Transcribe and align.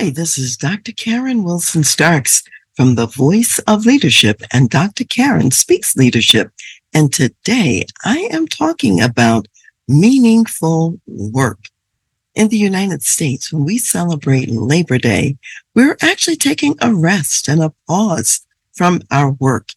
Hi, 0.00 0.08
this 0.08 0.38
is 0.38 0.56
Dr. 0.56 0.92
Karen 0.92 1.44
Wilson 1.44 1.84
Starks 1.84 2.42
from 2.74 2.94
the 2.94 3.04
Voice 3.04 3.58
of 3.66 3.84
Leadership 3.84 4.40
and 4.50 4.70
Dr. 4.70 5.04
Karen 5.04 5.50
Speaks 5.50 5.94
Leadership. 5.94 6.52
And 6.94 7.12
today 7.12 7.84
I 8.02 8.26
am 8.32 8.48
talking 8.48 9.02
about 9.02 9.46
meaningful 9.86 10.98
work. 11.06 11.58
In 12.34 12.48
the 12.48 12.56
United 12.56 13.02
States, 13.02 13.52
when 13.52 13.66
we 13.66 13.76
celebrate 13.76 14.48
Labor 14.48 14.96
Day, 14.96 15.36
we're 15.74 15.98
actually 16.00 16.36
taking 16.36 16.76
a 16.80 16.94
rest 16.94 17.46
and 17.46 17.62
a 17.62 17.74
pause 17.86 18.40
from 18.72 19.02
our 19.10 19.32
work. 19.32 19.68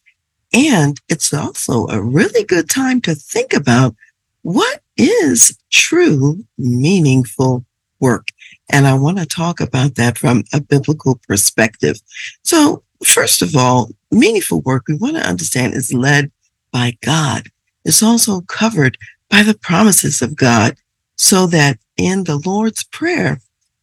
And 0.54 0.98
it's 1.10 1.34
also 1.34 1.86
a 1.88 2.00
really 2.00 2.44
good 2.44 2.70
time 2.70 3.02
to 3.02 3.14
think 3.14 3.52
about 3.52 3.94
what 4.40 4.80
is 4.96 5.58
true 5.70 6.46
meaningful 6.56 7.66
work. 8.00 8.28
And 8.70 8.86
I 8.86 8.94
want 8.94 9.18
to 9.18 9.26
talk 9.26 9.60
about 9.60 9.96
that 9.96 10.18
from 10.18 10.44
a 10.52 10.60
biblical 10.60 11.20
perspective. 11.28 12.00
So, 12.42 12.82
first 13.04 13.42
of 13.42 13.54
all, 13.54 13.90
meaningful 14.10 14.60
work 14.62 14.84
we 14.88 14.94
want 14.94 15.16
to 15.16 15.28
understand 15.28 15.74
is 15.74 15.92
led 15.92 16.30
by 16.72 16.96
God. 17.02 17.48
It's 17.84 18.02
also 18.02 18.40
covered 18.42 18.96
by 19.28 19.42
the 19.42 19.58
promises 19.58 20.22
of 20.22 20.36
God, 20.36 20.76
so 21.16 21.46
that 21.46 21.78
in 21.96 22.24
the 22.24 22.36
Lord's 22.36 22.84
Prayer, 22.84 23.40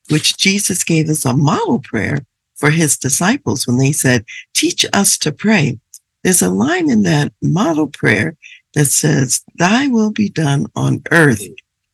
which 0.09 0.37
Jesus 0.37 0.83
gave 0.83 1.09
us 1.09 1.25
a 1.25 1.33
model 1.33 1.79
prayer 1.79 2.25
for 2.55 2.71
his 2.71 2.97
disciples 2.97 3.65
when 3.65 3.77
they 3.77 3.91
said, 3.91 4.25
Teach 4.53 4.85
us 4.93 5.17
to 5.19 5.31
pray. 5.31 5.79
There's 6.23 6.41
a 6.41 6.49
line 6.49 6.89
in 6.89 7.03
that 7.03 7.33
model 7.41 7.87
prayer 7.87 8.35
that 8.73 8.85
says, 8.85 9.43
Thy 9.55 9.87
will 9.87 10.11
be 10.11 10.29
done 10.29 10.67
on 10.75 11.01
earth 11.11 11.43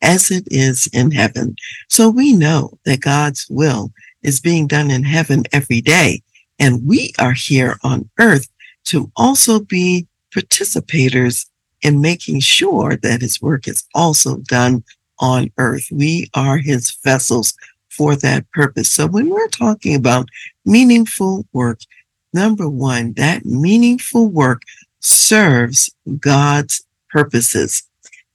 as 0.02 0.30
it 0.30 0.46
is 0.50 0.88
in 0.92 1.10
heaven. 1.10 1.56
So 1.88 2.08
we 2.08 2.32
know 2.32 2.78
that 2.84 3.00
God's 3.00 3.46
will 3.50 3.92
is 4.22 4.40
being 4.40 4.66
done 4.66 4.90
in 4.90 5.04
heaven 5.04 5.44
every 5.52 5.80
day. 5.80 6.22
And 6.58 6.86
we 6.86 7.12
are 7.18 7.32
here 7.32 7.76
on 7.82 8.08
earth 8.18 8.48
to 8.86 9.10
also 9.16 9.60
be 9.60 10.06
participators 10.34 11.46
in 11.82 12.00
making 12.00 12.40
sure 12.40 12.96
that 12.96 13.20
his 13.20 13.40
work 13.40 13.68
is 13.68 13.84
also 13.94 14.38
done 14.38 14.82
on 15.20 15.50
earth. 15.58 15.88
We 15.92 16.28
are 16.34 16.58
his 16.58 16.96
vessels 17.04 17.54
for 17.88 18.16
that 18.16 18.50
purpose. 18.52 18.90
So 18.90 19.06
when 19.06 19.30
we're 19.30 19.48
talking 19.48 19.94
about 19.94 20.28
meaningful 20.64 21.46
work, 21.52 21.80
number 22.32 22.68
one, 22.68 23.12
that 23.14 23.44
meaningful 23.44 24.28
work 24.28 24.62
serves 25.00 25.90
God's 26.18 26.84
purposes 27.10 27.87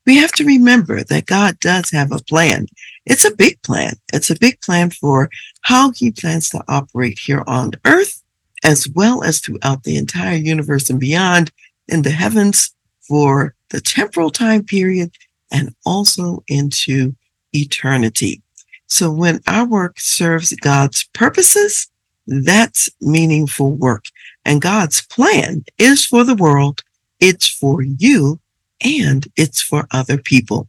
we 0.06 0.18
have 0.18 0.32
to 0.34 0.46
remember 0.46 1.04
that 1.04 1.26
God 1.26 1.60
does 1.60 1.90
have 1.92 2.12
a 2.12 2.24
plan. 2.24 2.68
It's 3.06 3.26
a 3.26 3.36
big 3.36 3.62
plan. 3.64 3.94
It's 4.14 4.30
a 4.30 4.40
big 4.40 4.62
plan 4.62 4.90
for 4.90 5.30
how 5.62 5.92
he 5.92 6.12
plans 6.12 6.50
to 6.50 6.64
operate 6.68 7.20
here 7.20 7.44
on 7.48 7.72
earth, 7.86 8.22
as 8.64 8.88
well 8.88 9.24
as 9.24 9.40
throughout 9.40 9.84
the 9.84 9.98
entire 9.98 10.36
universe 10.36 10.90
and 10.90 11.00
beyond 11.00 11.52
in 11.88 12.02
the 12.02 12.12
heavens 12.12 12.74
for 13.08 13.56
the 13.70 13.82
temporal 13.82 14.30
time 14.30 14.64
period 14.64 15.12
and 15.52 15.76
also 15.86 16.44
into 16.48 17.16
eternity. 17.54 18.42
So 18.88 19.12
when 19.12 19.42
our 19.48 19.66
work 19.66 20.00
serves 20.00 20.54
God's 20.54 21.04
purposes, 21.14 21.88
that's 22.28 22.90
meaningful 23.02 23.72
work. 23.72 24.06
And 24.46 24.62
God's 24.62 25.06
plan 25.06 25.66
is 25.78 26.06
for 26.06 26.24
the 26.24 26.36
world. 26.36 26.84
It's 27.20 27.48
for 27.48 27.82
you 27.82 28.40
and 28.84 29.28
it's 29.36 29.62
for 29.62 29.88
other 29.92 30.18
people. 30.18 30.68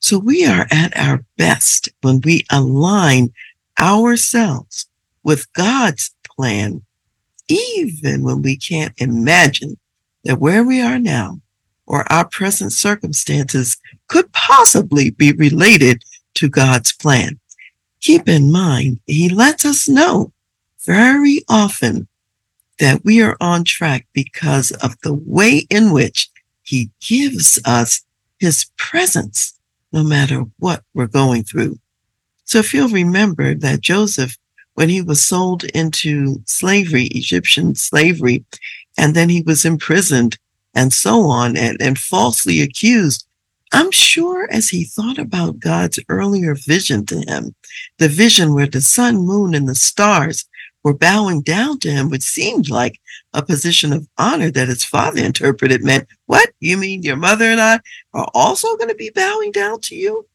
So 0.00 0.18
we 0.18 0.44
are 0.44 0.66
at 0.70 0.96
our 0.96 1.24
best 1.36 1.88
when 2.00 2.20
we 2.20 2.44
align 2.50 3.32
ourselves 3.78 4.86
with 5.22 5.52
God's 5.52 6.14
plan, 6.24 6.82
even 7.48 8.22
when 8.24 8.42
we 8.42 8.56
can't 8.56 8.94
imagine 8.98 9.78
that 10.24 10.40
where 10.40 10.64
we 10.64 10.80
are 10.80 10.98
now 10.98 11.40
or 11.86 12.10
our 12.12 12.26
present 12.28 12.72
circumstances 12.72 13.76
could 14.08 14.32
possibly 14.32 15.10
be 15.10 15.32
related 15.32 16.02
to 16.34 16.48
God's 16.48 16.92
plan. 16.92 17.38
Keep 18.00 18.28
in 18.28 18.50
mind, 18.50 19.00
he 19.06 19.28
lets 19.28 19.64
us 19.64 19.88
know 19.88 20.32
very 20.84 21.42
often 21.48 22.08
that 22.78 23.04
we 23.04 23.22
are 23.22 23.36
on 23.40 23.62
track 23.62 24.06
because 24.12 24.72
of 24.72 24.96
the 25.02 25.14
way 25.14 25.66
in 25.70 25.92
which 25.92 26.31
he 26.62 26.90
gives 27.00 27.60
us 27.64 28.02
his 28.38 28.66
presence 28.76 29.58
no 29.92 30.02
matter 30.02 30.44
what 30.58 30.82
we're 30.94 31.06
going 31.06 31.44
through. 31.44 31.78
So 32.44 32.58
if 32.58 32.72
you'll 32.74 32.88
remember 32.88 33.54
that 33.54 33.80
Joseph, 33.80 34.36
when 34.74 34.88
he 34.88 35.02
was 35.02 35.24
sold 35.24 35.64
into 35.64 36.42
slavery, 36.46 37.04
Egyptian 37.06 37.74
slavery, 37.74 38.44
and 38.96 39.14
then 39.14 39.28
he 39.28 39.42
was 39.42 39.64
imprisoned 39.64 40.38
and 40.74 40.92
so 40.92 41.26
on 41.26 41.56
and, 41.56 41.80
and 41.80 41.98
falsely 41.98 42.60
accused, 42.60 43.26
I'm 43.72 43.90
sure 43.90 44.48
as 44.50 44.68
he 44.68 44.84
thought 44.84 45.18
about 45.18 45.58
God's 45.58 45.98
earlier 46.08 46.54
vision 46.54 47.06
to 47.06 47.20
him, 47.20 47.54
the 47.98 48.08
vision 48.08 48.54
where 48.54 48.66
the 48.66 48.82
sun, 48.82 49.16
moon, 49.16 49.54
and 49.54 49.68
the 49.68 49.74
stars 49.74 50.44
were 50.82 50.94
bowing 50.94 51.42
down 51.42 51.78
to 51.80 51.90
him, 51.90 52.08
which 52.08 52.22
seemed 52.22 52.68
like 52.68 53.00
a 53.34 53.42
position 53.42 53.92
of 53.92 54.08
honor 54.18 54.50
that 54.50 54.68
his 54.68 54.84
father 54.84 55.22
interpreted 55.22 55.84
meant, 55.84 56.08
what? 56.26 56.50
You 56.60 56.76
mean 56.76 57.02
your 57.02 57.16
mother 57.16 57.44
and 57.46 57.60
I 57.60 57.80
are 58.14 58.30
also 58.34 58.76
going 58.76 58.88
to 58.88 58.94
be 58.94 59.10
bowing 59.10 59.52
down 59.52 59.80
to 59.82 59.94
you? 59.94 60.26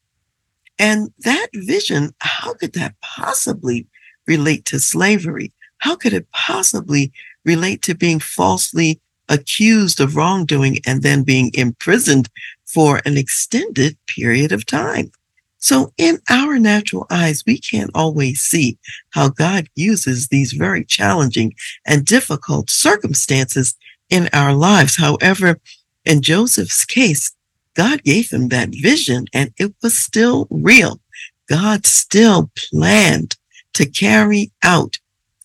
And 0.78 1.12
that 1.20 1.48
vision, 1.54 2.14
how 2.20 2.54
could 2.54 2.72
that 2.74 2.94
possibly 3.02 3.86
relate 4.26 4.64
to 4.66 4.78
slavery? 4.78 5.52
How 5.78 5.96
could 5.96 6.12
it 6.12 6.30
possibly 6.32 7.12
relate 7.44 7.82
to 7.82 7.94
being 7.94 8.20
falsely 8.20 9.00
accused 9.28 10.00
of 10.00 10.16
wrongdoing 10.16 10.78
and 10.86 11.02
then 11.02 11.22
being 11.22 11.50
imprisoned 11.54 12.28
for 12.64 13.00
an 13.04 13.16
extended 13.16 13.96
period 14.06 14.52
of 14.52 14.66
time? 14.66 15.10
So 15.58 15.92
in 15.98 16.20
our 16.30 16.58
natural 16.58 17.06
eyes, 17.10 17.42
we 17.46 17.58
can't 17.58 17.90
always 17.94 18.40
see 18.40 18.78
how 19.10 19.28
God 19.28 19.68
uses 19.74 20.28
these 20.28 20.52
very 20.52 20.84
challenging 20.84 21.54
and 21.86 22.04
difficult 22.04 22.70
circumstances 22.70 23.74
in 24.08 24.28
our 24.32 24.54
lives. 24.54 24.96
However, 24.96 25.60
in 26.04 26.22
Joseph's 26.22 26.84
case, 26.84 27.32
God 27.74 28.02
gave 28.02 28.30
him 28.30 28.48
that 28.48 28.70
vision 28.70 29.26
and 29.32 29.52
it 29.58 29.74
was 29.82 29.96
still 29.96 30.46
real. 30.50 31.00
God 31.48 31.86
still 31.86 32.50
planned 32.56 33.36
to 33.74 33.86
carry 33.86 34.50
out 34.62 34.98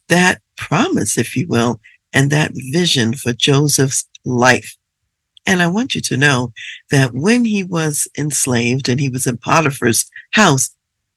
that 0.10 0.42
promise, 0.56 1.18
if 1.18 1.36
you 1.36 1.48
will, 1.48 1.80
and 2.14 2.30
that 2.30 2.52
vision 2.72 3.14
for 3.14 3.34
Joseph's 3.34 4.08
life. 4.26 4.76
And 5.46 5.62
I 5.62 5.68
want 5.68 5.96
you 5.96 6.02
to 6.02 6.18
know 6.18 6.54
that 6.90 7.14
when 7.14 7.46
he 7.46 7.64
was 7.64 8.08
enslaved 8.18 8.88
and 8.88 9.00
he 9.00 9.10
was 9.10 9.28
in 9.28 9.38
Potiphar's 9.38 10.10
house, 10.32 10.70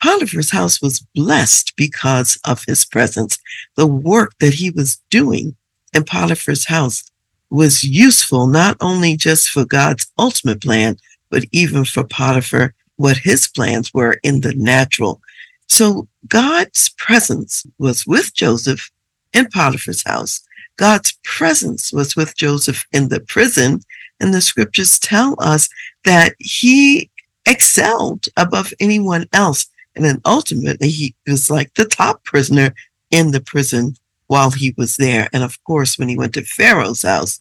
Potiphar's 0.03 0.51
house 0.51 0.83
was 0.83 1.07
blessed 1.15 1.75
because 1.77 2.39
of 2.45 2.65
his 2.67 2.85
presence. 2.85 3.39
The 3.77 3.87
work 3.87 4.35
that 4.41 4.55
he 4.55 4.71
was 4.71 5.01
doing 5.11 5.57
in 5.95 6.05
Potiphar's 6.05 6.67
house 6.67 7.11
was 7.51 7.85
useful 7.85 8.47
not 8.47 8.77
only 8.81 9.17
just 9.17 9.49
for 9.49 9.65
God's 9.65 10.07
ultimate 10.19 10.61
plan, 10.61 10.97
but 11.31 11.45
even 11.53 11.85
for 11.85 12.05
Potiphar, 12.05 12.75
what 12.97 13.17
his 13.17 13.47
plans 13.47 13.93
were 13.95 14.19
in 14.23 14.41
the 14.41 14.55
natural. 14.55 15.21
So 15.69 16.09
God's 16.29 16.91
presence 16.99 17.65
was 17.79 18.07
with 18.07 18.35
Joseph 18.35 18.91
in 19.33 19.47
Potiphar's 19.47 20.03
house. 20.05 20.41
God's 20.77 21.17
presence 21.25 21.93
was 21.93 22.17
with 22.17 22.37
Joseph 22.37 22.85
in 22.93 23.09
the 23.09 23.21
prison 23.21 23.81
and 24.21 24.33
the 24.33 24.41
scriptures 24.41 24.99
tell 24.99 25.37
us 25.39 25.69
that 26.05 26.35
he 26.39 27.11
excelled 27.47 28.27
above 28.37 28.73
anyone 28.81 29.27
else. 29.33 29.67
And 29.95 30.05
then 30.05 30.21
ultimately, 30.25 30.89
he 30.89 31.15
was 31.27 31.51
like 31.51 31.73
the 31.75 31.85
top 31.85 32.25
prisoner 32.25 32.75
in 33.11 33.31
the 33.31 33.41
prison 33.41 33.97
while 34.27 34.51
he 34.51 34.75
was 34.77 34.97
there. 34.97 35.29
And 35.33 35.43
of 35.43 35.63
course, 35.65 35.99
when 35.99 36.09
he 36.09 36.19
went 36.19 36.35
to 36.35 36.43
Pharaoh's 36.43 37.03
house, 37.03 37.41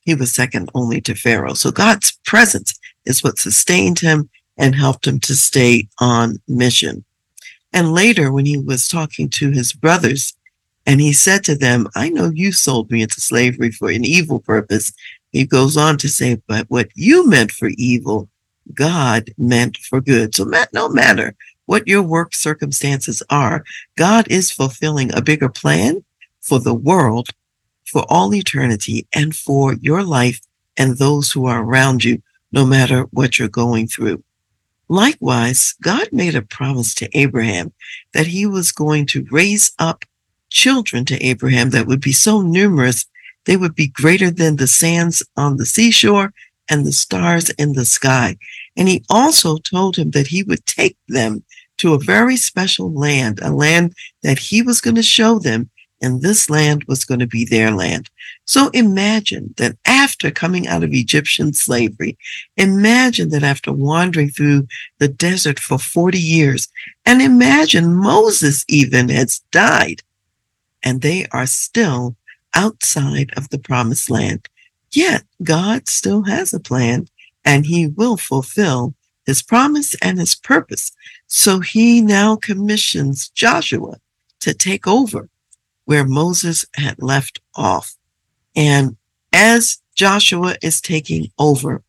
he 0.00 0.14
was 0.14 0.34
second 0.34 0.70
only 0.74 1.00
to 1.02 1.14
Pharaoh. 1.14 1.54
So 1.54 1.70
God's 1.70 2.18
presence 2.24 2.78
is 3.04 3.22
what 3.22 3.38
sustained 3.38 3.98
him 3.98 4.28
and 4.56 4.74
helped 4.74 5.06
him 5.06 5.20
to 5.20 5.34
stay 5.34 5.88
on 5.98 6.40
mission. 6.48 7.04
And 7.72 7.92
later, 7.92 8.32
when 8.32 8.46
he 8.46 8.58
was 8.58 8.88
talking 8.88 9.28
to 9.30 9.50
his 9.50 9.72
brothers, 9.72 10.34
and 10.86 11.02
he 11.02 11.12
said 11.12 11.44
to 11.44 11.54
them, 11.54 11.86
I 11.94 12.08
know 12.08 12.30
you 12.34 12.50
sold 12.50 12.90
me 12.90 13.02
into 13.02 13.20
slavery 13.20 13.70
for 13.70 13.90
an 13.90 14.06
evil 14.06 14.40
purpose. 14.40 14.90
He 15.32 15.44
goes 15.44 15.76
on 15.76 15.98
to 15.98 16.08
say, 16.08 16.40
but 16.46 16.66
what 16.68 16.88
you 16.94 17.26
meant 17.26 17.52
for 17.52 17.70
evil, 17.76 18.28
God 18.74 19.30
meant 19.36 19.76
for 19.76 20.00
good. 20.00 20.34
So 20.34 20.50
no 20.72 20.88
matter 20.88 21.34
what 21.66 21.86
your 21.86 22.02
work 22.02 22.34
circumstances 22.34 23.22
are, 23.28 23.64
God 23.96 24.26
is 24.30 24.50
fulfilling 24.50 25.14
a 25.14 25.22
bigger 25.22 25.48
plan 25.48 26.04
for 26.40 26.58
the 26.58 26.74
world, 26.74 27.28
for 27.84 28.04
all 28.08 28.34
eternity, 28.34 29.06
and 29.14 29.34
for 29.36 29.74
your 29.74 30.02
life 30.02 30.40
and 30.76 30.96
those 30.96 31.32
who 31.32 31.46
are 31.46 31.62
around 31.62 32.04
you, 32.04 32.22
no 32.52 32.64
matter 32.64 33.02
what 33.10 33.38
you're 33.38 33.48
going 33.48 33.86
through. 33.86 34.22
Likewise, 34.88 35.74
God 35.82 36.08
made 36.12 36.34
a 36.34 36.40
promise 36.40 36.94
to 36.94 37.18
Abraham 37.18 37.72
that 38.14 38.28
he 38.28 38.46
was 38.46 38.72
going 38.72 39.04
to 39.06 39.26
raise 39.30 39.72
up 39.78 40.04
children 40.48 41.04
to 41.04 41.22
Abraham 41.22 41.70
that 41.70 41.86
would 41.86 42.00
be 42.00 42.12
so 42.12 42.40
numerous, 42.40 43.04
they 43.48 43.56
would 43.56 43.74
be 43.74 43.88
greater 43.88 44.30
than 44.30 44.56
the 44.56 44.66
sands 44.66 45.22
on 45.38 45.56
the 45.56 45.64
seashore 45.64 46.34
and 46.68 46.84
the 46.84 46.92
stars 46.92 47.48
in 47.50 47.72
the 47.72 47.86
sky. 47.86 48.36
And 48.76 48.88
he 48.88 49.02
also 49.08 49.56
told 49.56 49.96
him 49.96 50.10
that 50.10 50.26
he 50.26 50.42
would 50.42 50.66
take 50.66 50.98
them 51.08 51.42
to 51.78 51.94
a 51.94 51.98
very 51.98 52.36
special 52.36 52.92
land, 52.92 53.40
a 53.40 53.50
land 53.50 53.94
that 54.22 54.38
he 54.38 54.60
was 54.60 54.82
going 54.82 54.96
to 54.96 55.02
show 55.02 55.38
them, 55.38 55.70
and 56.02 56.20
this 56.20 56.50
land 56.50 56.84
was 56.88 57.06
going 57.06 57.20
to 57.20 57.26
be 57.26 57.46
their 57.46 57.70
land. 57.70 58.10
So 58.44 58.68
imagine 58.74 59.54
that 59.56 59.78
after 59.86 60.30
coming 60.30 60.68
out 60.68 60.84
of 60.84 60.92
Egyptian 60.92 61.54
slavery, 61.54 62.18
imagine 62.58 63.30
that 63.30 63.44
after 63.44 63.72
wandering 63.72 64.28
through 64.28 64.66
the 64.98 65.08
desert 65.08 65.58
for 65.58 65.78
40 65.78 66.18
years, 66.18 66.68
and 67.06 67.22
imagine 67.22 67.94
Moses 67.94 68.62
even 68.68 69.08
has 69.08 69.40
died 69.52 70.02
and 70.82 71.00
they 71.00 71.26
are 71.32 71.46
still 71.46 72.14
outside 72.58 73.30
of 73.36 73.48
the 73.50 73.58
promised 73.58 74.10
land. 74.10 74.48
Yet 74.90 75.22
God 75.42 75.88
still 75.88 76.24
has 76.24 76.52
a 76.52 76.58
plan 76.58 77.06
and 77.44 77.64
he 77.64 77.86
will 77.86 78.16
fulfill 78.16 78.94
his 79.26 79.42
promise 79.42 79.94
and 80.02 80.18
his 80.18 80.34
purpose. 80.34 80.90
So 81.28 81.60
he 81.60 82.02
now 82.02 82.34
commissions 82.34 83.28
Joshua 83.28 84.00
to 84.40 84.54
take 84.54 84.86
over 84.88 85.28
where 85.84 86.04
Moses 86.04 86.66
had 86.74 87.00
left 87.00 87.40
off. 87.54 87.94
And 88.56 88.96
as 89.32 89.80
Joshua 89.94 90.56
is 90.60 90.80
taking 90.80 91.30
over, 91.38 91.82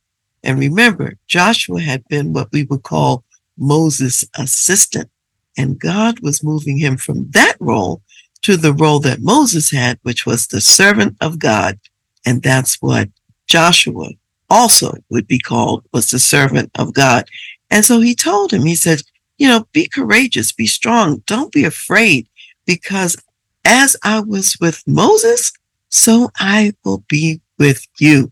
and 0.44 0.60
remember, 0.60 1.16
Joshua 1.28 1.82
had 1.82 2.08
been 2.08 2.32
what 2.32 2.52
we 2.52 2.64
would 2.64 2.84
call 2.84 3.24
Moses' 3.58 4.24
assistant, 4.38 5.10
and 5.58 5.80
God 5.80 6.20
was 6.20 6.44
moving 6.44 6.78
him 6.78 6.96
from 6.96 7.30
that 7.32 7.56
role 7.60 8.02
to 8.42 8.58
the 8.58 8.74
role 8.74 9.00
that 9.00 9.22
Moses 9.22 9.72
had, 9.72 10.00
which 10.04 10.26
was 10.26 10.48
the 10.48 10.62
servant 10.62 11.18
of 11.22 11.40
God. 11.40 11.80
And 12.26 12.42
that's 12.42 12.82
what 12.82 13.10
Joshua 13.48 14.10
also 14.50 14.94
would 15.10 15.28
be 15.28 15.40
called, 15.40 15.84
was 15.94 16.10
the 16.10 16.20
servant 16.20 16.72
of 16.78 16.94
God. 16.94 17.28
And 17.70 17.86
so 17.86 18.00
he 18.00 18.16
told 18.16 18.52
him, 18.52 18.64
he 18.64 18.76
said, 18.76 19.02
you 19.38 19.48
know, 19.48 19.68
be 19.72 19.88
courageous, 19.88 20.52
be 20.52 20.68
strong, 20.68 21.24
don't 21.26 21.52
be 21.52 21.64
afraid, 21.64 22.28
because 22.66 23.16
as 23.66 23.96
I 24.04 24.20
was 24.20 24.58
with 24.60 24.84
Moses, 24.88 25.52
so 25.90 26.30
I 26.38 26.74
will 26.84 27.04
be 27.08 27.42
with 27.58 27.86
you. 28.00 28.32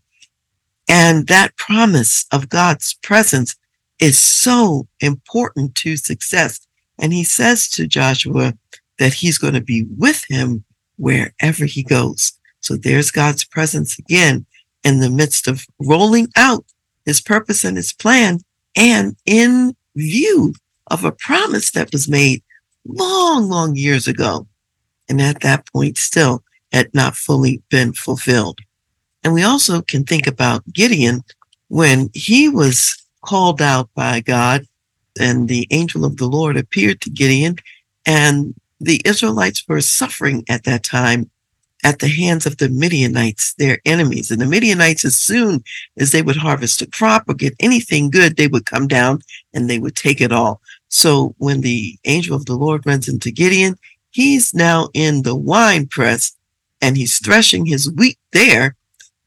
And 0.88 1.28
that 1.28 1.56
promise 1.58 2.26
of 2.32 2.50
God's 2.50 2.94
presence 2.96 3.56
is 4.00 4.20
so 4.20 4.88
important 5.00 5.76
to 5.76 5.98
success. 5.98 6.66
And 6.98 7.14
he 7.14 7.24
says 7.24 7.68
to 7.70 7.88
Joshua, 7.88 8.54
that 9.00 9.14
he's 9.14 9.38
going 9.38 9.54
to 9.54 9.62
be 9.62 9.86
with 9.98 10.26
him 10.30 10.64
wherever 10.98 11.66
he 11.66 11.84
goes. 11.84 12.34
So 12.62 12.76
there's 12.76 13.12
God's 13.12 13.44
presence 13.44 13.98
again 13.98 14.46
in 14.84 15.00
the 15.00 15.10
midst 15.10 15.48
of 15.48 15.66
rolling 15.80 16.28
out 16.36 16.66
his 17.06 17.22
purpose 17.22 17.64
and 17.64 17.78
his 17.78 17.94
plan 17.94 18.40
and 18.76 19.16
in 19.26 19.76
view 19.96 20.54
of 20.88 21.04
a 21.04 21.12
promise 21.12 21.72
that 21.72 21.92
was 21.92 22.08
made 22.08 22.44
long, 22.86 23.50
long 23.50 23.76
years 23.76 24.08
ago. 24.08 24.48
And 25.10 25.22
at 25.22 25.42
that 25.42 25.66
point 25.72 25.98
still 25.98 26.44
had 26.72 26.94
not 26.94 27.16
fully 27.16 27.62
been 27.70 27.94
fulfilled. 27.94 28.60
And 29.24 29.34
we 29.34 29.44
also 29.44 29.82
can 29.82 30.04
think 30.04 30.28
about 30.28 30.72
Gideon 30.74 31.24
when 31.70 32.10
he 32.14 32.50
was 32.50 32.96
called 33.24 33.62
out 33.62 33.90
by 33.94 34.22
God 34.22 34.66
and 35.20 35.48
the 35.48 35.68
angel 35.72 36.06
of 36.06 36.18
the 36.18 36.28
Lord 36.28 36.58
appeared 36.58 37.02
to 37.02 37.10
Gideon 37.10 37.58
and 38.06 38.54
the 38.80 39.02
Israelites 39.06 39.64
were 39.68 39.82
suffering 39.82 40.44
at 40.50 40.64
that 40.64 40.84
time 40.84 41.30
at 41.84 42.00
the 42.00 42.08
hands 42.08 42.46
of 42.46 42.58
the 42.58 42.70
Midianites, 42.70 43.54
their 43.54 43.80
enemies. 43.86 44.32
And 44.32 44.42
the 44.42 44.46
Midianites, 44.46 45.06
as 45.06 45.16
soon 45.16 45.64
as 45.98 46.12
they 46.12 46.22
would 46.22 46.36
harvest 46.36 46.82
a 46.82 46.88
crop 46.88 47.24
or 47.28 47.34
get 47.34 47.56
anything 47.60 48.10
good, 48.10 48.36
they 48.36 48.48
would 48.48 48.66
come 48.66 48.88
down 48.88 49.22
and 49.54 49.70
they 49.70 49.80
would 49.80 49.96
take 49.96 50.20
it 50.20 50.32
all. 50.32 50.62
So 50.90 51.36
when 51.38 51.62
the 51.62 51.98
angel 52.06 52.36
of 52.36 52.46
the 52.46 52.56
Lord 52.56 52.86
runs 52.86 53.08
into 53.08 53.32
Gideon, 53.32 53.78
he's 54.12 54.54
now 54.54 54.90
in 54.94 55.24
the 55.24 55.36
wine 55.36 55.88
press 55.88 56.36
and 56.82 56.98
he's 56.98 57.20
threshing 57.20 57.66
his 57.66 57.92
wheat 57.92 58.18
there 58.32 58.76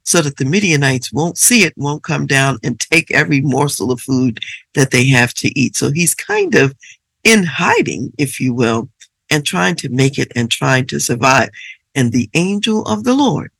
so 0.03 0.21
that 0.23 0.39
the 0.39 0.45
Midianites 0.45 1.13
won't 1.13 1.39
see 1.39 1.63
it, 1.63 1.73
won't 1.77 2.03
come 2.03 2.27
down 2.27 2.59
and 2.65 2.81
take 2.81 3.11
every 3.11 3.41
morsel 3.41 3.93
of 3.93 4.01
food 4.01 4.41
that 4.75 4.91
they 4.91 5.07
have 5.07 5.33
to 5.35 5.57
eat. 5.59 5.77
So 5.77 5.93
he's 5.93 6.15
kind 6.15 6.55
of 6.55 6.75
in 7.23 7.45
hiding, 7.45 8.13
if 8.19 8.41
you 8.41 8.53
will, 8.55 8.89
and 9.31 9.45
trying 9.45 9.77
to 9.77 9.89
make 9.89 10.19
it 10.19 10.31
and 10.35 10.51
trying 10.51 10.87
to 10.87 11.01
survive. 11.01 11.51
And 11.95 12.13
the 12.13 12.29
angel 12.35 12.85
of 12.85 13.05
the 13.05 13.15
Lord 13.15 13.51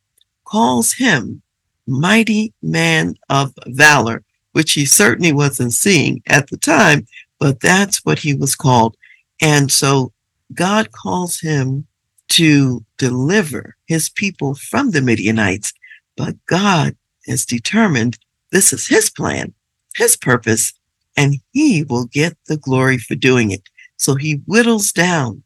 calls 0.45 0.95
him 0.95 1.43
mighty 1.87 2.53
man 2.63 3.15
of 3.29 3.53
valor, 3.67 4.23
which 4.53 4.73
he 4.73 4.85
certainly 4.85 5.33
wasn't 5.33 5.73
seeing 5.73 6.23
at 6.27 6.49
the 6.49 6.57
time, 6.57 7.07
but 7.39 7.61
that's 7.61 8.05
what 8.05 8.19
he 8.19 8.35
was 8.35 8.55
called. 8.55 8.97
And 9.41 9.71
so 9.71 10.13
God 10.55 10.93
calls 10.93 11.41
him 11.41 11.87
to 12.31 12.85
deliver 12.99 13.77
his 13.87 14.09
people 14.09 14.55
from 14.55 14.91
the 14.91 15.01
Midianites, 15.01 15.73
but 16.17 16.35
God 16.47 16.97
has 17.27 17.45
determined 17.45 18.19
this 18.53 18.73
is 18.73 18.87
his 18.87 19.11
plan, 19.11 19.53
his 19.95 20.17
purpose, 20.17 20.73
and 21.17 21.37
he 21.53 21.83
will 21.83 22.07
get 22.07 22.37
the 22.47 22.57
glory 22.57 22.99
for 22.99 23.15
doing 23.15 23.51
it. 23.51 23.63
So 23.97 24.15
he 24.15 24.43
whittles 24.47 24.93
down 24.93 25.43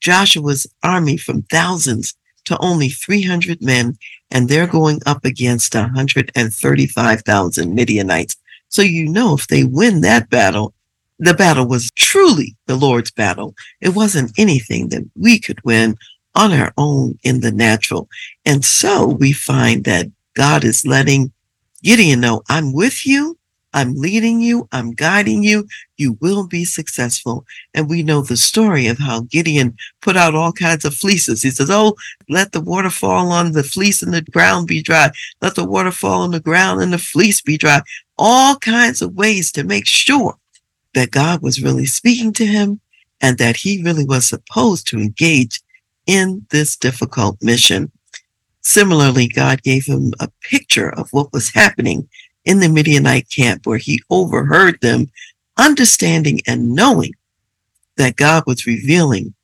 Joshua's 0.00 0.66
army 0.82 1.16
from 1.16 1.42
thousands 1.42 2.14
to 2.46 2.58
only 2.58 2.88
300 2.88 3.62
men, 3.62 3.96
and 4.30 4.48
they're 4.48 4.66
going 4.66 5.00
up 5.06 5.24
against 5.24 5.74
135,000 5.74 7.74
Midianites. 7.74 8.36
So 8.68 8.82
you 8.82 9.08
know 9.08 9.34
if 9.34 9.46
they 9.48 9.64
win 9.64 10.00
that 10.02 10.30
battle, 10.30 10.72
the 11.18 11.34
battle 11.34 11.66
was 11.66 11.90
truly 11.92 12.56
the 12.66 12.76
Lord's 12.76 13.10
battle. 13.10 13.54
It 13.80 13.90
wasn't 13.90 14.38
anything 14.38 14.88
that 14.90 15.08
we 15.16 15.38
could 15.38 15.62
win 15.64 15.96
on 16.34 16.52
our 16.52 16.72
own 16.76 17.18
in 17.22 17.40
the 17.40 17.52
natural. 17.52 18.08
And 18.44 18.64
so 18.64 19.06
we 19.06 19.32
find 19.32 19.84
that 19.84 20.10
God 20.34 20.64
is 20.64 20.86
letting 20.86 21.32
Gideon 21.82 22.20
know, 22.20 22.42
I'm 22.48 22.72
with 22.72 23.06
you. 23.06 23.38
I'm 23.76 23.94
leading 23.94 24.40
you. 24.40 24.66
I'm 24.72 24.92
guiding 24.92 25.42
you. 25.42 25.68
You 25.98 26.16
will 26.22 26.46
be 26.46 26.64
successful. 26.64 27.44
And 27.74 27.90
we 27.90 28.02
know 28.02 28.22
the 28.22 28.38
story 28.38 28.86
of 28.86 28.98
how 28.98 29.20
Gideon 29.20 29.76
put 30.00 30.16
out 30.16 30.34
all 30.34 30.50
kinds 30.52 30.86
of 30.86 30.94
fleeces. 30.94 31.42
He 31.42 31.50
says, 31.50 31.68
Oh, 31.70 31.94
let 32.30 32.52
the 32.52 32.62
water 32.62 32.88
fall 32.88 33.30
on 33.30 33.52
the 33.52 33.62
fleece 33.62 34.02
and 34.02 34.14
the 34.14 34.22
ground 34.22 34.66
be 34.66 34.82
dry. 34.82 35.10
Let 35.42 35.56
the 35.56 35.66
water 35.66 35.90
fall 35.90 36.22
on 36.22 36.30
the 36.30 36.40
ground 36.40 36.80
and 36.80 36.90
the 36.90 36.98
fleece 36.98 37.42
be 37.42 37.58
dry. 37.58 37.82
All 38.16 38.56
kinds 38.56 39.02
of 39.02 39.14
ways 39.14 39.52
to 39.52 39.62
make 39.62 39.86
sure 39.86 40.38
that 40.94 41.10
God 41.10 41.42
was 41.42 41.62
really 41.62 41.84
speaking 41.84 42.32
to 42.32 42.46
him 42.46 42.80
and 43.20 43.36
that 43.36 43.56
he 43.56 43.82
really 43.82 44.06
was 44.06 44.26
supposed 44.26 44.86
to 44.88 44.98
engage 44.98 45.60
in 46.06 46.46
this 46.48 46.78
difficult 46.78 47.36
mission. 47.42 47.92
Similarly, 48.62 49.28
God 49.28 49.62
gave 49.62 49.84
him 49.84 50.14
a 50.18 50.28
picture 50.40 50.88
of 50.94 51.08
what 51.10 51.30
was 51.34 51.50
happening 51.50 52.08
in 52.46 52.60
the 52.60 52.68
Midianite 52.68 53.28
camp 53.28 53.66
where 53.66 53.78
he 53.78 54.02
overheard 54.08 54.80
them, 54.80 55.10
understanding 55.58 56.40
and 56.46 56.74
knowing 56.74 57.12
that 57.96 58.16
God 58.16 58.44
was 58.46 58.66
revealing 58.66 59.34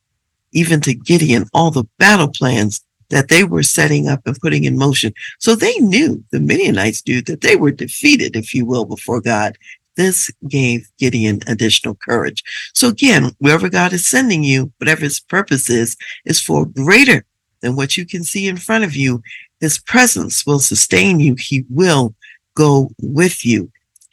even 0.53 0.81
to 0.83 0.95
Gideon 0.95 1.47
all 1.53 1.71
the 1.71 1.85
battle 1.99 2.29
plans 2.29 2.83
that 3.11 3.29
they 3.29 3.45
were 3.45 3.63
setting 3.63 4.09
up 4.09 4.21
and 4.27 4.39
putting 4.39 4.65
in 4.65 4.79
motion. 4.79 5.13
So 5.39 5.55
they 5.55 5.75
knew, 5.75 6.25
the 6.31 6.41
Midianites 6.41 7.07
knew 7.07 7.21
that 7.23 7.43
they 7.43 7.57
were 7.57 7.71
defeated, 7.71 8.37
if 8.37 8.55
you 8.55 8.65
will, 8.65 8.85
before 8.85 9.21
God. 9.21 9.57
This 9.97 10.31
gave 10.49 10.89
Gideon 10.99 11.41
additional 11.47 11.95
courage. 11.95 12.43
So 12.73 12.89
again, 12.89 13.33
wherever 13.39 13.69
God 13.69 13.93
is 13.93 14.07
sending 14.07 14.43
you, 14.43 14.73
whatever 14.79 15.03
his 15.03 15.21
purpose 15.21 15.69
is, 15.69 15.97
is 16.25 16.41
for 16.41 16.65
greater 16.65 17.27
than 17.61 17.77
what 17.77 17.97
you 17.97 18.07
can 18.07 18.25
see 18.25 18.49
in 18.49 18.57
front 18.57 18.85
of 18.85 18.97
you. 18.97 19.23
His 19.61 19.79
presence 19.79 20.47
will 20.47 20.59
sustain 20.59 21.21
you. 21.21 21.35
He 21.39 21.65
will 21.69 22.15
go 22.55 22.91
with 23.01 23.45
you. 23.45 23.71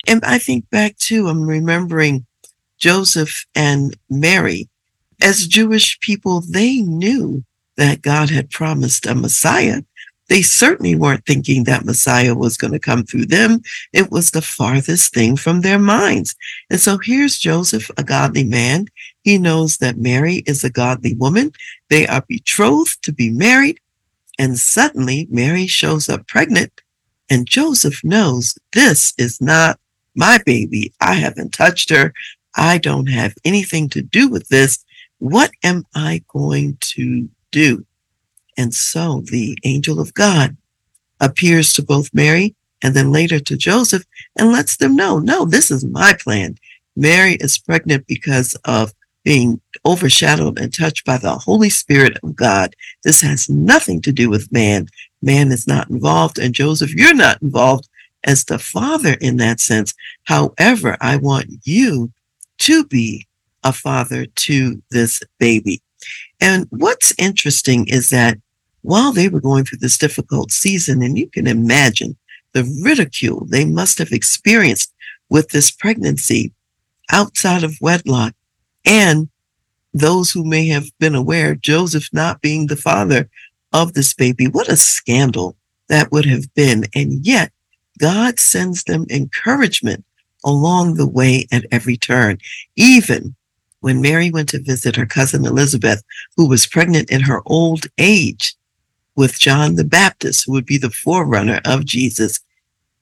And 0.07 0.23
I 0.23 0.39
think 0.39 0.69
back 0.69 0.97
to, 0.97 1.27
I'm 1.27 1.43
remembering 1.43 2.25
Joseph 2.77 3.45
and 3.55 3.97
Mary 4.09 4.69
As 5.21 5.47
Jewish 5.47 5.99
people, 5.99 6.41
they 6.41 6.81
knew 6.81 7.43
that 7.75 8.01
God 8.01 8.29
had 8.29 8.49
promised 8.49 9.05
a 9.05 9.15
Messiah. 9.15 9.81
They 10.29 10.41
certainly 10.41 10.95
weren't 10.95 11.25
thinking 11.25 11.63
that 11.63 11.85
Messiah 11.85 12.35
was 12.35 12.55
going 12.55 12.71
to 12.71 12.79
come 12.79 13.03
through 13.03 13.25
them. 13.25 13.61
It 13.93 14.11
was 14.11 14.31
the 14.31 14.41
farthest 14.41 15.13
thing 15.13 15.35
from 15.35 15.61
their 15.61 15.79
minds. 15.79 16.35
And 16.69 16.79
so 16.79 16.99
here's 16.99 17.37
Joseph, 17.37 17.89
a 17.97 18.03
godly 18.03 18.43
man. 18.43 18.87
He 19.23 19.37
knows 19.37 19.77
that 19.77 19.97
Mary 19.97 20.43
is 20.45 20.63
a 20.63 20.69
godly 20.69 21.15
woman. 21.15 21.51
They 21.89 22.07
are 22.07 22.23
betrothed 22.27 23.01
to 23.03 23.11
be 23.11 23.29
married. 23.29 23.79
And 24.37 24.57
suddenly 24.57 25.27
Mary 25.29 25.67
shows 25.67 26.07
up 26.07 26.27
pregnant 26.27 26.71
and 27.29 27.47
Joseph 27.47 28.03
knows 28.03 28.57
this 28.73 29.13
is 29.17 29.39
not 29.41 29.79
my 30.15 30.39
baby. 30.45 30.93
I 30.99 31.13
haven't 31.13 31.53
touched 31.53 31.89
her. 31.89 32.13
I 32.55 32.77
don't 32.77 33.07
have 33.07 33.35
anything 33.45 33.89
to 33.89 34.01
do 34.01 34.27
with 34.27 34.47
this. 34.49 34.83
What 35.19 35.51
am 35.63 35.85
I 35.95 36.23
going 36.27 36.77
to 36.81 37.29
do? 37.51 37.85
And 38.57 38.73
so 38.73 39.21
the 39.25 39.57
angel 39.63 39.99
of 39.99 40.13
God 40.13 40.57
appears 41.19 41.73
to 41.73 41.83
both 41.83 42.13
Mary 42.13 42.55
and 42.81 42.93
then 42.93 43.11
later 43.11 43.39
to 43.39 43.57
Joseph 43.57 44.03
and 44.37 44.51
lets 44.51 44.77
them 44.77 44.95
know, 44.95 45.19
no, 45.19 45.45
this 45.45 45.69
is 45.71 45.85
my 45.85 46.13
plan. 46.19 46.55
Mary 46.95 47.35
is 47.35 47.57
pregnant 47.57 48.07
because 48.07 48.55
of 48.65 48.93
being 49.23 49.61
overshadowed 49.85 50.59
and 50.59 50.73
touched 50.73 51.05
by 51.05 51.17
the 51.17 51.31
Holy 51.31 51.69
Spirit 51.69 52.17
of 52.23 52.35
God. 52.35 52.75
This 53.03 53.21
has 53.21 53.49
nothing 53.49 54.01
to 54.01 54.11
do 54.11 54.29
with 54.29 54.51
man. 54.51 54.87
Man 55.21 55.51
is 55.51 55.67
not 55.67 55.89
involved. 55.89 56.39
And 56.39 56.53
Joseph, 56.53 56.93
you're 56.93 57.13
not 57.13 57.41
involved 57.41 57.89
as 58.23 58.45
the 58.45 58.59
father 58.59 59.15
in 59.21 59.37
that 59.37 59.59
sense. 59.59 59.93
However, 60.25 60.97
I 61.01 61.17
want 61.17 61.47
you 61.63 62.11
to 62.59 62.85
be 62.85 63.27
a 63.63 63.73
father 63.73 64.25
to 64.25 64.81
this 64.91 65.21
baby. 65.39 65.81
And 66.39 66.67
what's 66.69 67.13
interesting 67.17 67.87
is 67.87 68.09
that 68.09 68.37
while 68.81 69.11
they 69.11 69.27
were 69.27 69.41
going 69.41 69.65
through 69.65 69.79
this 69.79 69.97
difficult 69.97 70.51
season, 70.51 71.01
and 71.01 71.17
you 71.17 71.27
can 71.27 71.47
imagine 71.47 72.15
the 72.53 72.63
ridicule 72.83 73.45
they 73.45 73.65
must 73.65 73.97
have 73.97 74.11
experienced 74.11 74.93
with 75.29 75.49
this 75.49 75.69
pregnancy 75.69 76.53
outside 77.11 77.63
of 77.63 77.77
wedlock, 77.81 78.33
and 78.85 79.29
those 79.93 80.31
who 80.31 80.43
may 80.45 80.67
have 80.67 80.85
been 80.99 81.15
aware, 81.15 81.55
Joseph 81.55 82.09
not 82.13 82.41
being 82.41 82.67
the 82.67 82.75
father 82.75 83.29
of 83.73 83.93
this 83.93 84.13
baby, 84.13 84.47
what 84.47 84.67
a 84.67 84.77
scandal 84.77 85.55
that 85.87 86.11
would 86.11 86.25
have 86.25 86.53
been. 86.53 86.85
And 86.95 87.25
yet, 87.25 87.51
God 87.99 88.39
sends 88.39 88.83
them 88.83 89.05
encouragement 89.09 90.05
along 90.45 90.95
the 90.95 91.07
way 91.07 91.47
at 91.51 91.65
every 91.71 91.97
turn. 91.97 92.37
Even 92.75 93.35
when 93.81 94.01
Mary 94.01 94.31
went 94.31 94.49
to 94.49 94.61
visit 94.61 94.95
her 94.95 95.05
cousin 95.05 95.45
Elizabeth, 95.45 96.03
who 96.35 96.47
was 96.47 96.65
pregnant 96.65 97.09
in 97.09 97.21
her 97.21 97.41
old 97.45 97.85
age 97.97 98.55
with 99.15 99.39
John 99.39 99.75
the 99.75 99.83
Baptist, 99.83 100.45
who 100.45 100.53
would 100.53 100.65
be 100.65 100.77
the 100.77 100.89
forerunner 100.89 101.61
of 101.65 101.85
Jesus, 101.85 102.39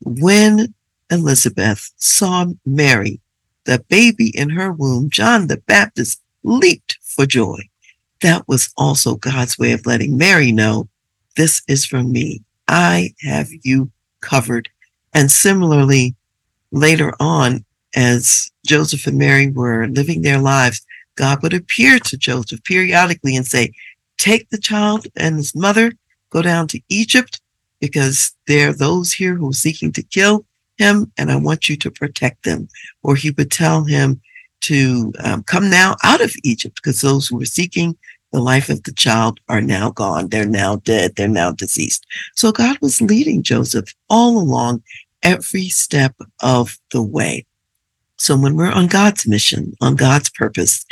when 0.02 0.74
Elizabeth 1.10 1.92
saw 1.98 2.46
Mary, 2.66 3.20
the 3.66 3.84
baby 3.90 4.30
in 4.36 4.50
her 4.50 4.72
womb, 4.72 5.10
John 5.10 5.48
the 5.48 5.58
Baptist 5.58 6.22
leaped 6.44 6.98
for 7.02 7.26
joy. 7.26 7.60
That 8.22 8.48
was 8.48 8.74
also 8.78 9.16
God's 9.16 9.58
way 9.58 9.72
of 9.74 9.86
letting 9.86 10.18
Mary 10.18 10.52
know 10.52 10.88
this 11.36 11.62
is 11.68 11.86
from 11.86 12.12
me. 12.12 12.42
I 12.68 13.14
have 13.22 13.48
you 13.64 13.92
covered. 14.22 14.70
And 15.14 15.32
similarly, 15.32 16.16
later 16.72 17.14
on, 17.20 17.64
as 17.96 18.50
Joseph 18.66 19.08
and 19.08 19.18
Mary 19.18 19.50
were 19.50 19.88
living 19.88 20.22
their 20.22 20.40
lives, 20.40 20.86
God 21.16 21.42
would 21.42 21.54
appear 21.54 22.00
to 22.00 22.18
Joseph 22.18 22.64
periodically 22.64 23.36
and 23.36 23.46
say, 23.46 23.72
Take 24.18 24.50
the 24.50 24.58
child 24.58 25.08
and 25.16 25.38
his 25.38 25.56
mother, 25.56 25.92
go 26.32 26.42
down 26.42 26.68
to 26.70 26.82
Egypt, 26.90 27.40
because 27.80 28.36
there 28.48 28.70
are 28.70 28.74
those 28.74 29.14
here 29.14 29.36
who 29.36 29.50
are 29.50 29.54
seeking 29.54 29.92
to 29.94 30.04
kill 30.04 30.46
him, 30.78 31.12
and 31.18 31.32
I 31.32 31.36
want 31.36 31.70
you 31.70 31.78
to 31.78 31.92
protect 31.92 32.44
them. 32.44 32.68
Or 33.04 33.16
he 33.16 33.32
would 33.32 33.52
tell 33.52 33.84
him 33.84 34.22
to 34.62 35.14
um, 35.24 35.44
come 35.44 35.70
now 35.70 35.96
out 36.04 36.22
of 36.22 36.36
Egypt, 36.44 36.76
because 36.76 37.02
those 37.02 37.28
who 37.28 37.38
were 37.38 37.46
seeking 37.46 37.98
the 38.32 38.40
life 38.40 38.70
of 38.70 38.84
the 38.84 38.92
child 38.92 39.40
are 39.48 39.62
now 39.62 39.92
gone. 39.92 40.28
They're 40.28 40.46
now 40.46 40.78
dead. 40.78 41.16
They're 41.16 41.28
now 41.28 41.52
deceased. 41.52 42.06
So 42.36 42.52
God 42.52 42.78
was 42.82 43.02
leading 43.02 43.42
Joseph 43.42 43.94
all 44.10 44.38
along 44.38 44.84
every 45.24 45.70
step 45.70 46.16
of 46.42 46.78
the 46.92 47.02
way. 47.02 47.46
So 48.18 48.36
when 48.36 48.56
we're 48.56 48.72
on 48.72 48.88
God's 48.88 49.28
mission, 49.28 49.74
on 49.80 49.96
God's 49.96 50.30
purpose, 50.30 50.86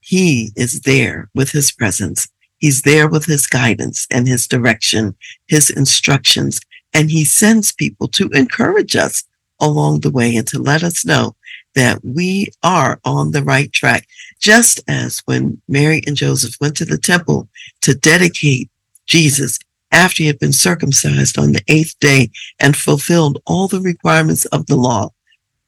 he 0.00 0.50
is 0.56 0.80
there 0.80 1.30
with 1.34 1.50
his 1.50 1.72
presence. 1.72 2.28
He's 2.58 2.82
there 2.82 3.08
with 3.08 3.24
his 3.24 3.46
guidance 3.46 4.06
and 4.10 4.28
his 4.28 4.46
direction, 4.46 5.16
his 5.46 5.70
instructions, 5.70 6.60
and 6.92 7.10
he 7.10 7.24
sends 7.24 7.72
people 7.72 8.08
to 8.08 8.28
encourage 8.30 8.96
us 8.96 9.24
along 9.60 10.00
the 10.00 10.10
way 10.10 10.36
and 10.36 10.46
to 10.48 10.58
let 10.58 10.82
us 10.82 11.04
know 11.04 11.34
that 11.74 12.04
we 12.04 12.48
are 12.62 13.00
on 13.04 13.30
the 13.30 13.42
right 13.42 13.72
track. 13.72 14.06
Just 14.40 14.80
as 14.88 15.22
when 15.24 15.60
Mary 15.68 16.02
and 16.06 16.16
Joseph 16.16 16.56
went 16.60 16.76
to 16.76 16.84
the 16.84 16.98
temple 16.98 17.48
to 17.82 17.94
dedicate 17.94 18.70
Jesus 19.06 19.58
after 19.90 20.22
he 20.22 20.26
had 20.26 20.38
been 20.38 20.52
circumcised 20.52 21.38
on 21.38 21.52
the 21.52 21.62
eighth 21.68 21.98
day 22.00 22.30
and 22.58 22.76
fulfilled 22.76 23.42
all 23.46 23.68
the 23.68 23.80
requirements 23.80 24.44
of 24.46 24.66
the 24.66 24.76
law, 24.76 25.10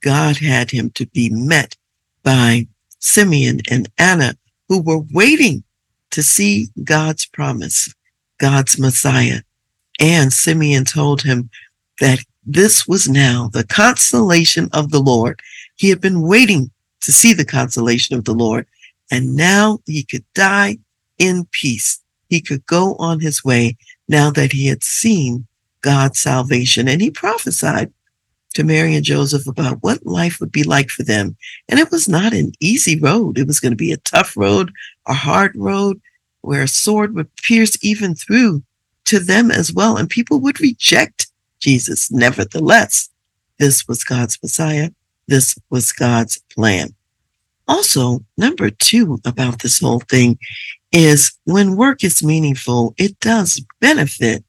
God 0.02 0.36
had 0.36 0.70
him 0.70 0.90
to 0.90 1.06
be 1.06 1.30
met 1.30 1.76
by 2.22 2.66
Simeon 2.98 3.60
and 3.70 3.88
Anna, 3.98 4.34
who 4.68 4.80
were 4.80 5.02
waiting 5.12 5.62
to 6.10 6.22
see 6.22 6.68
God's 6.84 7.26
promise, 7.26 7.92
God's 8.38 8.78
Messiah. 8.78 9.40
And 10.00 10.32
Simeon 10.32 10.84
told 10.84 11.22
him 11.22 11.50
that 12.00 12.20
this 12.46 12.86
was 12.86 13.08
now 13.08 13.50
the 13.52 13.64
consolation 13.64 14.68
of 14.72 14.90
the 14.90 15.00
Lord. 15.00 15.40
He 15.76 15.90
had 15.90 16.00
been 16.00 16.22
waiting 16.22 16.70
to 17.00 17.12
see 17.12 17.32
the 17.32 17.44
consolation 17.44 18.16
of 18.16 18.24
the 18.24 18.34
Lord, 18.34 18.66
and 19.10 19.36
now 19.36 19.80
he 19.86 20.02
could 20.04 20.24
die 20.34 20.78
in 21.18 21.46
peace. 21.50 22.00
He 22.28 22.40
could 22.40 22.64
go 22.66 22.94
on 22.96 23.20
his 23.20 23.44
way 23.44 23.76
now 24.08 24.30
that 24.30 24.52
he 24.52 24.66
had 24.66 24.82
seen 24.82 25.46
God's 25.82 26.18
salvation. 26.18 26.88
And 26.88 27.00
he 27.00 27.10
prophesied 27.10 27.92
to 28.54 28.64
Mary 28.64 28.94
and 28.94 29.04
Joseph 29.04 29.46
about 29.46 29.82
what 29.82 30.06
life 30.06 30.40
would 30.40 30.52
be 30.52 30.62
like 30.62 30.88
for 30.88 31.02
them. 31.02 31.36
And 31.68 31.78
it 31.78 31.90
was 31.90 32.08
not 32.08 32.32
an 32.32 32.52
easy 32.60 32.98
road. 32.98 33.38
It 33.38 33.46
was 33.46 33.60
going 33.60 33.72
to 33.72 33.76
be 33.76 33.92
a 33.92 33.98
tough 33.98 34.36
road, 34.36 34.72
a 35.06 35.12
hard 35.12 35.52
road 35.54 36.00
where 36.40 36.62
a 36.62 36.68
sword 36.68 37.14
would 37.14 37.34
pierce 37.36 37.76
even 37.82 38.14
through 38.14 38.62
to 39.06 39.18
them 39.18 39.50
as 39.50 39.72
well. 39.72 39.96
And 39.96 40.08
people 40.08 40.40
would 40.40 40.60
reject 40.60 41.26
Jesus. 41.60 42.10
Nevertheless, 42.10 43.10
this 43.58 43.86
was 43.86 44.04
God's 44.04 44.38
Messiah. 44.42 44.90
This 45.26 45.56
was 45.70 45.92
God's 45.92 46.42
plan. 46.54 46.94
Also, 47.66 48.20
number 48.36 48.70
two 48.70 49.20
about 49.24 49.62
this 49.62 49.80
whole 49.80 50.00
thing 50.00 50.38
is 50.92 51.32
when 51.44 51.76
work 51.76 52.04
is 52.04 52.22
meaningful, 52.22 52.94
it 52.98 53.18
does 53.20 53.64
benefit 53.80 54.44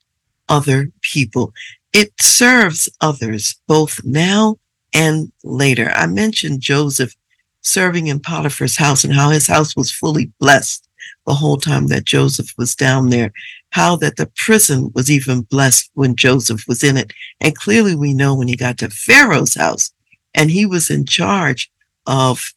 other 0.50 0.92
people. 1.02 1.54
It 1.94 2.12
serves 2.22 2.90
others 3.02 3.56
both 3.68 4.04
now 4.04 4.58
and 4.94 5.32
later. 5.44 5.92
I 5.96 6.08
mentioned 6.08 6.62
Joseph 6.62 7.16
serving 7.62 8.08
in 8.08 8.20
Potiphar's 8.20 8.78
house 8.78 9.04
and 9.04 9.14
how 9.14 9.30
his 9.30 9.48
house 9.48 9.76
was 9.76 9.92
fully 9.92 10.32
blessed 10.40 10.88
the 11.26 11.34
whole 11.34 11.58
time 11.58 11.88
that 11.88 12.06
Joseph 12.06 12.54
was 12.58 12.76
down 12.76 13.10
there, 13.10 13.32
how 13.72 13.96
that 13.98 14.18
the 14.18 14.28
prison 14.36 14.92
was 14.94 15.10
even 15.10 15.42
blessed 15.42 15.90
when 15.94 16.16
Joseph 16.16 16.68
was 16.68 16.84
in 16.84 16.98
it. 16.98 17.14
And 17.42 17.56
clearly 17.56 17.96
we 17.96 18.14
know 18.14 18.36
when 18.36 18.48
he 18.48 18.56
got 18.56 18.78
to 18.80 18.90
Pharaoh's 18.90 19.56
house 19.56 19.92
and 20.36 20.52
he 20.52 20.66
was 20.66 20.90
in 20.90 21.06
charge 21.06 21.72
of 22.06 22.54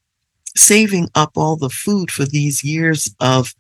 saving 0.57 1.09
up 1.15 1.33
all 1.37 1.57
the 1.57 1.71
food 1.71 2.11
for 2.11 2.25
these 2.25 2.63
years 2.63 3.15
of 3.21 3.55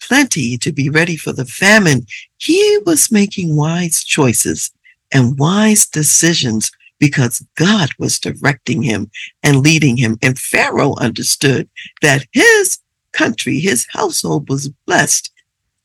plenty 0.00 0.56
to 0.58 0.72
be 0.72 0.88
ready 0.88 1.16
for 1.16 1.32
the 1.32 1.44
famine, 1.44 2.06
he 2.38 2.78
was 2.86 3.12
making 3.12 3.56
wise 3.56 4.04
choices 4.04 4.70
and 5.12 5.38
wise 5.38 5.86
decisions 5.86 6.70
because 6.98 7.44
God 7.56 7.90
was 7.98 8.18
directing 8.18 8.82
him 8.82 9.10
and 9.42 9.60
leading 9.60 9.96
him. 9.96 10.16
And 10.22 10.38
Pharaoh 10.38 10.94
understood 10.98 11.68
that 12.02 12.26
his 12.32 12.78
country, 13.12 13.58
his 13.58 13.86
household 13.90 14.48
was 14.48 14.68
blessed 14.86 15.30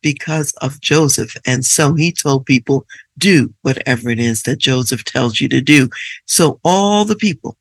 because 0.01 0.53
of 0.61 0.79
Joseph. 0.79 1.35
And 1.45 1.65
so 1.65 1.93
he 1.93 2.11
told 2.11 2.45
people, 2.45 2.85
do 3.17 3.53
whatever 3.63 4.09
it 4.09 4.19
is 4.19 4.43
that 4.43 4.59
Joseph 4.59 5.03
tells 5.03 5.41
you 5.41 5.49
to 5.49 5.61
do. 5.61 5.89
So 6.25 6.59
all 6.63 7.03
the 7.05 7.17
people 7.17 7.57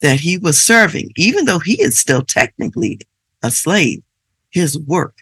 that 0.00 0.20
he 0.20 0.38
was 0.38 0.60
serving, 0.60 1.10
even 1.16 1.44
though 1.44 1.58
he 1.58 1.80
is 1.80 1.98
still 1.98 2.22
technically 2.22 3.00
a 3.42 3.50
slave, 3.50 4.02
his 4.50 4.78
work 4.78 5.16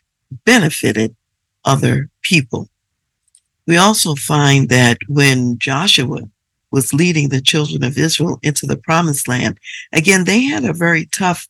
benefited 0.44 1.14
other 1.64 2.10
people. 2.22 2.68
We 3.66 3.76
also 3.76 4.14
find 4.14 4.68
that 4.68 4.98
when 5.08 5.58
Joshua 5.58 6.22
was 6.70 6.92
leading 6.92 7.28
the 7.28 7.40
children 7.40 7.84
of 7.84 7.96
Israel 7.96 8.38
into 8.42 8.66
the 8.66 8.76
promised 8.76 9.28
land, 9.28 9.58
again, 9.92 10.24
they 10.24 10.42
had 10.42 10.64
a 10.64 10.72
very 10.72 11.06
tough 11.06 11.48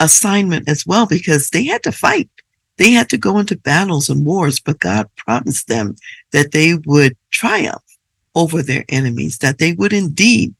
assignment 0.00 0.68
as 0.68 0.86
well 0.86 1.06
because 1.06 1.50
they 1.50 1.64
had 1.64 1.82
to 1.84 1.92
fight 1.92 2.28
They 2.76 2.90
had 2.90 3.08
to 3.10 3.18
go 3.18 3.38
into 3.38 3.56
battles 3.56 4.08
and 4.08 4.26
wars, 4.26 4.58
but 4.60 4.80
God 4.80 5.08
promised 5.16 5.68
them 5.68 5.96
that 6.32 6.52
they 6.52 6.74
would 6.86 7.16
triumph 7.30 7.82
over 8.34 8.62
their 8.62 8.84
enemies, 8.88 9.38
that 9.38 9.58
they 9.58 9.72
would 9.74 9.92
indeed 9.92 10.54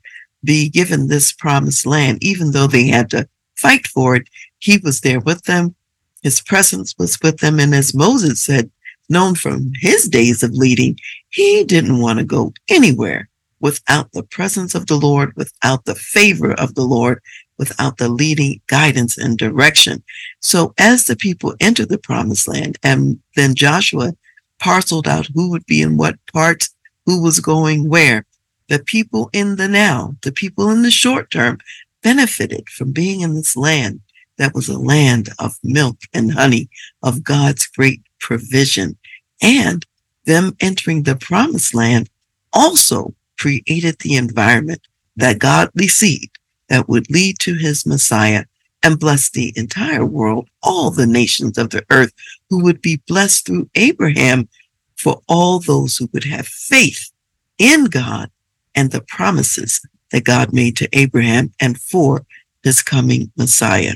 be 0.44 0.68
given 0.68 1.08
this 1.08 1.32
promised 1.32 1.86
land, 1.86 2.22
even 2.22 2.52
though 2.52 2.66
they 2.66 2.86
had 2.86 3.10
to 3.10 3.28
fight 3.56 3.86
for 3.86 4.16
it. 4.16 4.28
He 4.58 4.78
was 4.78 5.00
there 5.00 5.20
with 5.20 5.42
them. 5.44 5.74
His 6.22 6.40
presence 6.40 6.94
was 6.98 7.18
with 7.22 7.38
them. 7.38 7.58
And 7.58 7.74
as 7.74 7.94
Moses 7.94 8.40
said, 8.40 8.70
known 9.08 9.34
from 9.34 9.72
his 9.80 10.08
days 10.08 10.42
of 10.42 10.52
leading, 10.52 10.98
he 11.30 11.64
didn't 11.64 12.00
want 12.00 12.18
to 12.18 12.24
go 12.24 12.52
anywhere 12.68 13.28
without 13.60 14.12
the 14.12 14.22
presence 14.22 14.74
of 14.74 14.86
the 14.86 14.96
Lord, 14.96 15.34
without 15.36 15.84
the 15.84 15.94
favor 15.94 16.52
of 16.52 16.74
the 16.74 16.82
Lord, 16.82 17.20
without 17.58 17.98
the 17.98 18.08
leading 18.08 18.60
guidance 18.66 19.16
and 19.16 19.38
direction. 19.38 20.02
So 20.40 20.74
as 20.78 21.04
the 21.04 21.16
people 21.16 21.54
entered 21.60 21.88
the 21.88 21.98
promised 21.98 22.48
land, 22.48 22.78
and 22.82 23.20
then 23.36 23.54
Joshua 23.54 24.14
parceled 24.58 25.08
out 25.08 25.28
who 25.34 25.50
would 25.50 25.66
be 25.66 25.82
in 25.82 25.96
what 25.96 26.16
parts, 26.32 26.74
who 27.06 27.22
was 27.22 27.40
going 27.40 27.88
where, 27.88 28.26
the 28.68 28.78
people 28.78 29.30
in 29.32 29.56
the 29.56 29.68
now, 29.68 30.14
the 30.22 30.32
people 30.32 30.70
in 30.70 30.82
the 30.82 30.90
short 30.90 31.30
term 31.30 31.58
benefited 32.02 32.68
from 32.68 32.92
being 32.92 33.20
in 33.20 33.34
this 33.34 33.56
land 33.56 34.00
that 34.36 34.54
was 34.54 34.68
a 34.68 34.78
land 34.78 35.30
of 35.38 35.56
milk 35.62 35.96
and 36.12 36.32
honey, 36.32 36.68
of 37.02 37.22
God's 37.22 37.66
great 37.66 38.02
provision. 38.18 38.96
And 39.42 39.84
them 40.24 40.56
entering 40.60 41.02
the 41.02 41.16
promised 41.16 41.74
land 41.74 42.10
also 42.52 43.14
created 43.38 43.98
the 43.98 44.16
environment, 44.16 44.80
that 45.16 45.38
godly 45.38 45.88
seed 45.88 46.30
that 46.68 46.88
would 46.88 47.10
lead 47.10 47.38
to 47.40 47.54
his 47.54 47.86
Messiah 47.86 48.44
and 48.82 48.98
bless 48.98 49.30
the 49.30 49.52
entire 49.56 50.04
world, 50.04 50.48
all 50.62 50.90
the 50.90 51.06
nations 51.06 51.56
of 51.56 51.70
the 51.70 51.84
earth 51.90 52.12
who 52.50 52.62
would 52.62 52.80
be 52.82 53.00
blessed 53.06 53.46
through 53.46 53.68
Abraham 53.74 54.48
for 54.96 55.22
all 55.28 55.58
those 55.58 55.96
who 55.96 56.08
would 56.12 56.24
have 56.24 56.46
faith 56.46 57.10
in 57.58 57.84
God 57.86 58.30
and 58.74 58.90
the 58.90 59.02
promises 59.02 59.80
that 60.10 60.24
God 60.24 60.52
made 60.52 60.76
to 60.76 60.88
Abraham 60.92 61.52
and 61.60 61.80
for 61.80 62.24
his 62.62 62.82
coming 62.82 63.30
Messiah. 63.36 63.94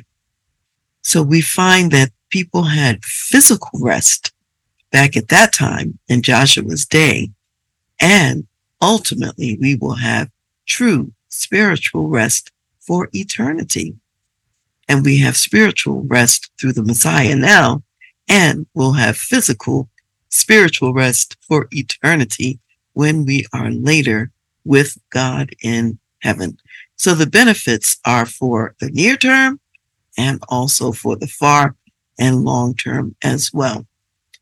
So 1.03 1.23
we 1.23 1.41
find 1.41 1.91
that 1.93 2.11
people 2.31 2.65
had 2.65 3.05
physical 3.05 3.79
rest 3.81 4.33
back 4.91 5.17
at 5.17 5.29
that 5.29 5.53
time 5.53 5.99
in 6.09 6.23
Joshua's 6.23 6.85
day. 6.85 7.31
And 8.01 8.47
ultimately, 8.81 9.59
we 9.61 9.75
will 9.75 9.95
have 9.95 10.31
true 10.67 11.13
spiritual 11.29 12.09
rest 12.09 12.53
for 12.81 13.09
eternity. 13.13 13.97
And 14.89 15.05
we 15.05 15.19
have 15.19 15.37
spiritual 15.37 16.03
rest 16.05 16.51
through 16.59 16.73
the 16.73 16.83
Messiah 16.83 17.37
now, 17.37 17.83
and 18.29 18.67
we'll 18.75 18.93
have 18.93 19.17
physical 19.17 19.89
spiritual 20.31 20.93
rest 20.93 21.37
for 21.41 21.69
eternity 21.71 22.59
when 22.93 23.25
we 23.25 23.47
are 23.53 23.71
later 23.71 24.31
with 24.69 24.99
God 25.11 25.51
in 25.63 25.99
heaven. 26.21 26.59
So 26.97 27.15
the 27.15 27.27
benefits 27.27 27.99
are 28.05 28.27
for 28.27 28.75
the 28.81 28.91
near 28.91 29.17
term 29.17 29.59
and 30.17 30.43
also 30.49 30.93
for 30.93 31.17
the 31.17 31.27
far 31.27 31.75
and 32.19 32.45
long 32.45 32.75
term 32.75 33.17
as 33.23 33.53
well. 33.53 33.87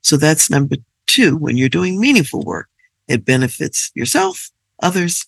So 0.01 0.17
that's 0.17 0.51
number 0.51 0.77
two. 1.07 1.37
When 1.37 1.57
you're 1.57 1.69
doing 1.69 2.01
meaningful 2.01 2.43
work, 2.43 2.69
it 3.09 3.25
benefits 3.25 3.93
yourself, 3.95 4.51
others, 4.83 5.27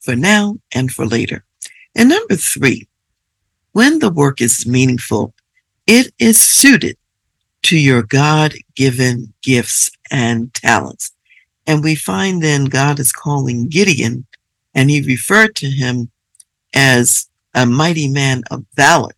for 0.00 0.16
now 0.16 0.58
and 0.74 0.90
for 0.90 1.06
later. 1.06 1.44
And 1.94 2.08
number 2.08 2.36
three, 2.36 2.88
when 3.72 4.00
the 4.00 4.10
work 4.10 4.40
is 4.40 4.66
meaningful, 4.66 5.34
it 5.86 6.12
is 6.18 6.40
suited 6.40 6.96
to 7.64 7.76
your 7.78 8.02
God 8.02 8.54
given 8.74 9.32
gifts 9.42 9.90
and 10.10 10.52
talents. 10.54 11.12
And 11.66 11.82
we 11.82 11.94
find 11.94 12.42
then 12.42 12.64
God 12.64 12.98
is 12.98 13.12
calling 13.12 13.68
Gideon, 13.68 14.26
and 14.74 14.90
he 14.90 15.02
referred 15.02 15.54
to 15.56 15.66
him 15.66 16.10
as 16.74 17.28
a 17.54 17.66
mighty 17.66 18.08
man 18.08 18.42
of 18.50 18.64
valor. 18.74 19.12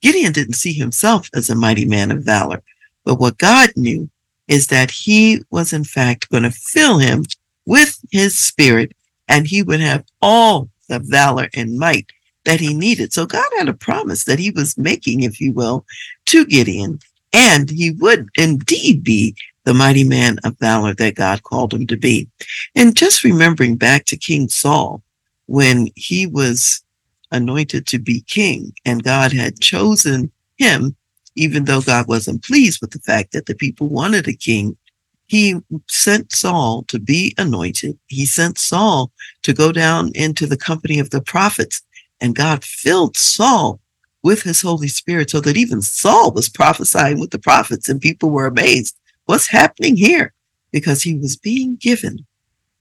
Gideon 0.00 0.32
didn't 0.32 0.54
see 0.54 0.72
himself 0.72 1.28
as 1.34 1.50
a 1.50 1.54
mighty 1.54 1.84
man 1.84 2.10
of 2.10 2.24
valor, 2.24 2.62
but 3.04 3.20
what 3.20 3.38
God 3.38 3.70
knew 3.76 4.08
is 4.48 4.66
that 4.68 4.90
he 4.90 5.42
was 5.50 5.72
in 5.72 5.84
fact 5.84 6.30
going 6.30 6.42
to 6.42 6.50
fill 6.50 6.98
him 6.98 7.24
with 7.66 7.98
his 8.10 8.36
spirit 8.36 8.92
and 9.28 9.46
he 9.46 9.62
would 9.62 9.80
have 9.80 10.04
all 10.20 10.68
the 10.88 10.98
valor 10.98 11.48
and 11.54 11.78
might 11.78 12.10
that 12.44 12.60
he 12.60 12.74
needed. 12.74 13.12
So 13.12 13.26
God 13.26 13.46
had 13.58 13.68
a 13.68 13.74
promise 13.74 14.24
that 14.24 14.38
he 14.38 14.50
was 14.50 14.78
making, 14.78 15.22
if 15.22 15.40
you 15.40 15.52
will, 15.52 15.84
to 16.26 16.44
Gideon, 16.44 16.98
and 17.32 17.70
he 17.70 17.92
would 17.92 18.28
indeed 18.36 19.04
be 19.04 19.36
the 19.64 19.74
mighty 19.74 20.04
man 20.04 20.38
of 20.44 20.58
valor 20.58 20.94
that 20.94 21.16
God 21.16 21.42
called 21.42 21.74
him 21.74 21.86
to 21.88 21.96
be. 21.96 22.28
And 22.74 22.96
just 22.96 23.24
remembering 23.24 23.76
back 23.76 24.06
to 24.06 24.16
King 24.16 24.48
Saul, 24.48 25.02
when 25.46 25.88
he 25.96 26.26
was 26.26 26.82
anointed 27.32 27.86
to 27.88 27.98
be 27.98 28.22
king 28.22 28.72
and 28.84 29.02
God 29.02 29.32
had 29.32 29.60
chosen 29.60 30.30
him, 30.58 30.96
even 31.36 31.64
though 31.64 31.80
God 31.80 32.08
wasn't 32.08 32.44
pleased 32.44 32.80
with 32.80 32.90
the 32.90 33.00
fact 33.00 33.32
that 33.32 33.46
the 33.46 33.54
people 33.54 33.88
wanted 33.88 34.28
a 34.28 34.32
king, 34.32 34.76
he 35.26 35.56
sent 35.88 36.32
Saul 36.32 36.84
to 36.84 36.98
be 36.98 37.34
anointed. 37.38 37.98
He 38.06 38.26
sent 38.26 38.58
Saul 38.58 39.12
to 39.42 39.52
go 39.52 39.70
down 39.70 40.10
into 40.14 40.46
the 40.46 40.56
company 40.56 40.98
of 40.98 41.10
the 41.10 41.20
prophets 41.20 41.82
and 42.20 42.34
God 42.34 42.64
filled 42.64 43.16
Saul 43.16 43.80
with 44.22 44.42
his 44.42 44.60
Holy 44.60 44.88
Spirit 44.88 45.30
so 45.30 45.40
that 45.40 45.56
even 45.56 45.82
Saul 45.82 46.32
was 46.32 46.48
prophesying 46.48 47.18
with 47.18 47.30
the 47.30 47.38
prophets 47.38 47.88
and 47.88 48.00
people 48.00 48.30
were 48.30 48.46
amazed. 48.46 48.96
What's 49.30 49.46
happening 49.46 49.96
here? 49.96 50.32
Because 50.72 51.04
he 51.04 51.14
was 51.14 51.36
being 51.36 51.76
given 51.76 52.26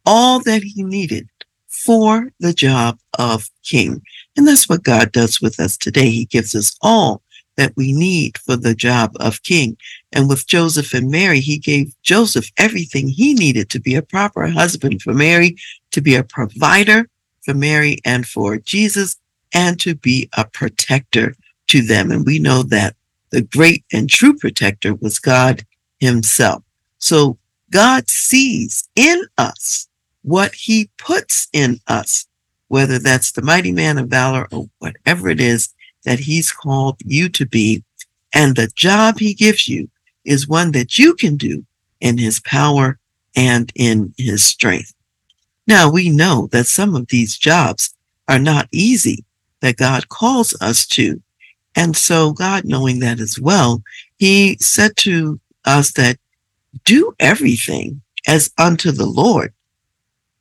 all 0.04 0.40
that 0.40 0.64
he 0.64 0.82
needed 0.82 1.30
for 1.68 2.32
the 2.40 2.54
job 2.54 2.98
of 3.20 3.52
king. 3.64 4.02
And 4.36 4.48
that's 4.48 4.68
what 4.68 4.82
God 4.82 5.12
does 5.12 5.40
with 5.40 5.60
us 5.60 5.78
today. 5.78 6.10
He 6.10 6.26
gives 6.26 6.56
us 6.56 6.76
all 6.82 7.22
that 7.58 7.74
we 7.78 7.94
need 7.94 8.40
for 8.40 8.56
the 8.56 8.74
job 8.74 9.12
of 9.20 9.44
king. 9.44 9.78
And 10.12 10.28
with 10.28 10.48
Joseph 10.48 10.92
and 10.96 11.12
Mary, 11.12 11.40
he 11.40 11.60
gave 11.60 11.94
Joseph 12.02 12.50
everything 12.58 13.08
he 13.08 13.36
needed 13.36 13.70
to 13.70 13.80
be 13.80 13.94
a 13.94 14.02
proper 14.02 14.48
husband 14.48 15.04
for 15.04 15.14
Mary, 15.14 15.56
to 15.92 16.02
be 16.02 16.16
a 16.16 16.24
provider 16.24 17.08
for 17.46 17.54
Mary 17.54 18.00
and 18.04 18.26
for 18.26 18.58
Jesus, 18.58 19.18
and 19.54 19.80
to 19.82 19.94
be 19.94 20.28
a 20.36 20.46
protector 20.46 21.36
to 21.68 21.84
them. 21.84 22.10
And 22.10 22.26
we 22.26 22.40
know 22.40 22.64
that 22.64 22.96
the 23.30 23.44
great 23.44 23.86
and 23.94 24.10
true 24.10 24.36
protector 24.36 24.96
was 24.96 25.20
God 25.20 25.64
himself. 26.00 26.64
So 26.98 27.38
God 27.72 28.10
sees 28.10 28.88
in 28.96 29.22
us 29.38 29.88
what 30.24 30.54
he 30.54 30.90
puts 30.98 31.48
in 31.54 31.80
us, 31.88 32.28
whether 32.68 33.00
that's 33.00 33.32
the 33.32 33.42
mighty 33.42 33.72
man 33.72 33.98
of 33.98 34.10
valor 34.10 34.48
or 34.52 34.70
whatever 34.80 35.30
it 35.30 35.40
is 35.40 35.74
that 36.04 36.20
he's 36.20 36.52
called 36.52 36.98
you 37.06 37.30
to 37.30 37.46
be. 37.46 37.84
And 38.34 38.56
the 38.56 38.68
job 38.76 39.20
he 39.20 39.34
gives 39.34 39.68
you 39.68 39.90
is 40.26 40.48
one 40.48 40.72
that 40.72 40.98
you 40.98 41.16
can 41.16 41.36
do 41.36 41.66
in 42.00 42.18
his 42.18 42.40
power 42.42 43.00
and 43.36 43.72
in 43.76 44.14
his 44.18 44.44
strength. 44.44 44.94
Now 45.68 45.90
we 45.90 46.10
know 46.10 46.48
that 46.52 46.68
some 46.68 46.96
of 46.96 47.08
these 47.08 47.38
jobs 47.38 47.94
are 48.28 48.40
not 48.40 48.68
easy 48.72 49.24
that 49.62 49.78
God 49.78 50.10
calls 50.10 50.56
us 50.62 50.88
to. 50.88 51.22
And 51.76 51.96
so 51.96 52.32
God 52.32 52.66
knowing 52.66 53.00
that 53.00 53.20
as 53.20 53.40
well, 53.40 53.84
he 54.18 54.58
said 54.60 54.96
to 54.98 55.40
us 55.70 55.92
that 55.94 56.18
do 56.86 57.14
everything 57.20 58.02
as 58.28 58.52
unto 58.58 58.92
the 58.92 59.06
Lord 59.06 59.54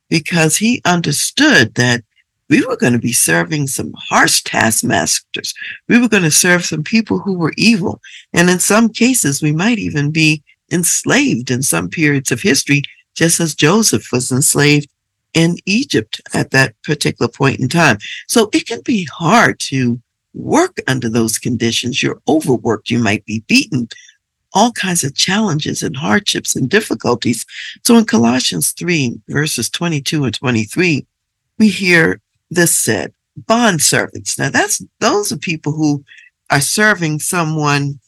because 0.09 0.57
he 0.57 0.81
understood 0.85 1.75
that 1.75 2.03
we 2.49 2.65
were 2.65 2.77
going 2.77 2.93
to 2.93 2.99
be 2.99 3.13
serving 3.13 3.67
some 3.67 3.93
harsh 3.95 4.41
taskmasters. 4.41 5.53
We 5.87 5.99
were 5.99 6.09
going 6.09 6.23
to 6.23 6.31
serve 6.31 6.65
some 6.65 6.83
people 6.83 7.19
who 7.19 7.37
were 7.37 7.53
evil. 7.57 8.01
And 8.33 8.49
in 8.49 8.59
some 8.59 8.89
cases, 8.89 9.41
we 9.41 9.51
might 9.51 9.77
even 9.77 10.11
be 10.11 10.43
enslaved 10.71 11.51
in 11.51 11.61
some 11.61 11.89
periods 11.89 12.31
of 12.31 12.41
history, 12.41 12.81
just 13.13 13.39
as 13.39 13.53
Joseph 13.53 14.11
was 14.11 14.31
enslaved 14.31 14.89
in 15.35 15.57
Egypt 15.65 16.21
at 16.33 16.49
that 16.51 16.73
particular 16.83 17.29
point 17.29 17.59
in 17.59 17.69
time. 17.69 17.99
So 18.27 18.49
it 18.51 18.67
can 18.67 18.81
be 18.81 19.05
hard 19.05 19.59
to 19.61 20.01
work 20.33 20.77
under 20.87 21.09
those 21.09 21.37
conditions. 21.37 22.01
You're 22.01 22.21
overworked. 22.27 22.89
You 22.89 22.99
might 22.99 23.25
be 23.25 23.43
beaten. 23.47 23.89
All 24.53 24.71
kinds 24.71 25.03
of 25.03 25.15
challenges 25.15 25.83
and 25.83 25.95
hardships 25.95 26.55
and 26.55 26.69
difficulties. 26.69 27.45
So 27.85 27.97
in 27.97 28.05
Colossians 28.05 28.71
3, 28.71 29.21
verses 29.27 29.69
22 29.69 30.23
and 30.23 30.33
23, 30.33 31.05
we 31.57 31.67
hear 31.67 32.21
this 32.49 32.75
said 32.75 33.13
bond 33.37 33.81
servants. 33.81 34.37
Now 34.39 34.49
that's 34.49 34.83
those 34.99 35.31
are 35.31 35.37
people 35.37 35.71
who 35.71 36.03
are 36.49 36.61
serving 36.61 37.19
someone 37.19 37.99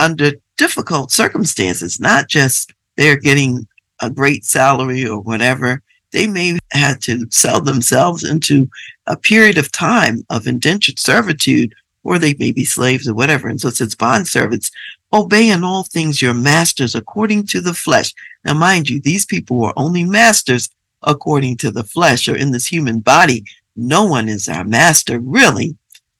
under 0.00 0.32
difficult 0.56 1.12
circumstances, 1.12 2.00
not 2.00 2.28
just 2.28 2.72
they're 2.96 3.16
getting 3.16 3.66
a 4.00 4.10
great 4.10 4.44
salary 4.44 5.06
or 5.06 5.20
whatever 5.20 5.82
they 6.12 6.26
may 6.26 6.58
have 6.72 6.98
to 7.00 7.26
sell 7.30 7.60
themselves 7.60 8.24
into 8.24 8.68
a 9.06 9.16
period 9.16 9.58
of 9.58 9.72
time 9.72 10.24
of 10.30 10.46
indentured 10.46 10.98
servitude, 10.98 11.74
or 12.04 12.18
they 12.18 12.34
may 12.38 12.52
be 12.52 12.64
slaves 12.64 13.08
or 13.08 13.14
whatever. 13.14 13.48
And 13.48 13.60
so 13.60 13.68
it 13.68 13.76
says 13.76 13.94
bond 13.94 14.28
servants 14.28 14.70
Obey 15.16 15.48
in 15.48 15.64
all 15.64 15.82
things 15.82 16.20
your 16.20 16.34
masters 16.34 16.94
according 16.94 17.46
to 17.46 17.62
the 17.62 17.72
flesh. 17.72 18.12
Now, 18.44 18.52
mind 18.52 18.90
you, 18.90 19.00
these 19.00 19.24
people 19.24 19.56
were 19.56 19.72
only 19.74 20.04
masters 20.04 20.68
according 21.02 21.56
to 21.58 21.70
the 21.70 21.84
flesh 21.84 22.28
or 22.28 22.36
in 22.36 22.52
this 22.52 22.66
human 22.66 23.00
body. 23.00 23.46
No 23.76 24.04
one 24.04 24.28
is 24.28 24.46
our 24.46 24.64
master, 24.64 25.18
really, 25.18 25.74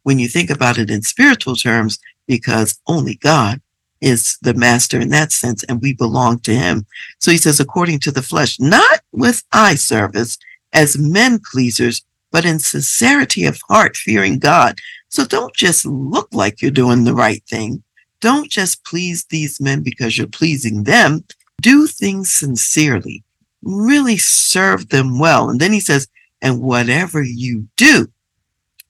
when 0.04 0.18
you 0.18 0.28
think 0.28 0.48
about 0.48 0.78
it 0.78 0.88
in 0.88 1.02
spiritual 1.02 1.56
terms, 1.56 1.98
because 2.26 2.80
only 2.86 3.16
God 3.16 3.60
is 4.00 4.38
the 4.40 4.54
master 4.54 4.98
in 4.98 5.10
that 5.10 5.30
sense, 5.30 5.62
and 5.64 5.82
we 5.82 5.92
belong 5.92 6.38
to 6.40 6.54
him. 6.54 6.86
So 7.18 7.30
he 7.30 7.36
says, 7.36 7.60
according 7.60 7.98
to 8.00 8.10
the 8.10 8.22
flesh, 8.22 8.58
not 8.58 9.00
with 9.12 9.42
eye 9.52 9.74
service 9.74 10.38
as 10.72 10.98
men 10.98 11.38
pleasers, 11.52 12.02
but 12.30 12.46
in 12.46 12.58
sincerity 12.58 13.44
of 13.44 13.60
heart, 13.68 13.96
fearing 13.96 14.38
God. 14.38 14.80
So 15.10 15.26
don't 15.26 15.54
just 15.54 15.84
look 15.84 16.28
like 16.32 16.62
you're 16.62 16.70
doing 16.70 17.04
the 17.04 17.14
right 17.14 17.42
thing. 17.46 17.82
Don't 18.20 18.50
just 18.50 18.84
please 18.84 19.24
these 19.24 19.60
men 19.60 19.82
because 19.82 20.16
you're 20.16 20.26
pleasing 20.26 20.84
them. 20.84 21.24
Do 21.60 21.86
things 21.86 22.30
sincerely. 22.32 23.22
Really 23.62 24.16
serve 24.16 24.88
them 24.88 25.18
well. 25.18 25.50
And 25.50 25.60
then 25.60 25.72
he 25.72 25.80
says, 25.80 26.08
and 26.42 26.60
whatever 26.60 27.22
you 27.22 27.66
do, 27.76 28.08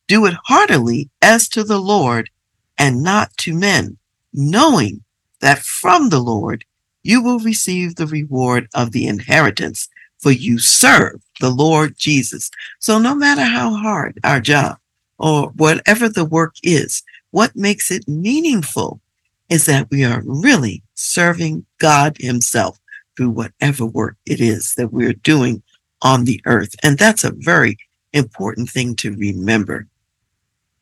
do 0.08 0.26
it 0.26 0.34
heartily 0.44 1.10
as 1.22 1.48
to 1.50 1.64
the 1.64 1.78
Lord 1.78 2.30
and 2.78 3.02
not 3.02 3.36
to 3.38 3.54
men, 3.54 3.96
knowing 4.32 5.02
that 5.40 5.58
from 5.58 6.08
the 6.08 6.20
Lord 6.20 6.64
you 7.02 7.22
will 7.22 7.38
receive 7.38 7.94
the 7.94 8.06
reward 8.06 8.68
of 8.74 8.92
the 8.92 9.06
inheritance, 9.06 9.88
for 10.18 10.32
you 10.32 10.58
serve 10.58 11.22
the 11.40 11.50
Lord 11.50 11.96
Jesus. 11.96 12.50
So 12.80 12.98
no 12.98 13.14
matter 13.14 13.44
how 13.44 13.74
hard 13.74 14.18
our 14.24 14.40
job 14.40 14.78
or 15.18 15.50
whatever 15.50 16.08
the 16.08 16.24
work 16.24 16.56
is, 16.62 17.02
what 17.30 17.54
makes 17.54 17.90
it 17.90 18.08
meaningful 18.08 19.00
is 19.48 19.66
that 19.66 19.88
we 19.90 20.04
are 20.04 20.22
really 20.24 20.82
serving 20.94 21.64
God 21.78 22.16
Himself 22.18 22.78
through 23.16 23.30
whatever 23.30 23.87
work 23.87 24.16
it 24.26 24.40
is 24.40 24.74
that 24.74 24.92
we're 24.92 25.12
doing 25.12 25.62
on 26.02 26.24
the 26.24 26.40
earth. 26.46 26.74
And 26.82 26.98
that's 26.98 27.24
a 27.24 27.32
very 27.35 27.78
important 28.12 28.68
thing 28.68 28.94
to 28.96 29.14
remember. 29.16 29.87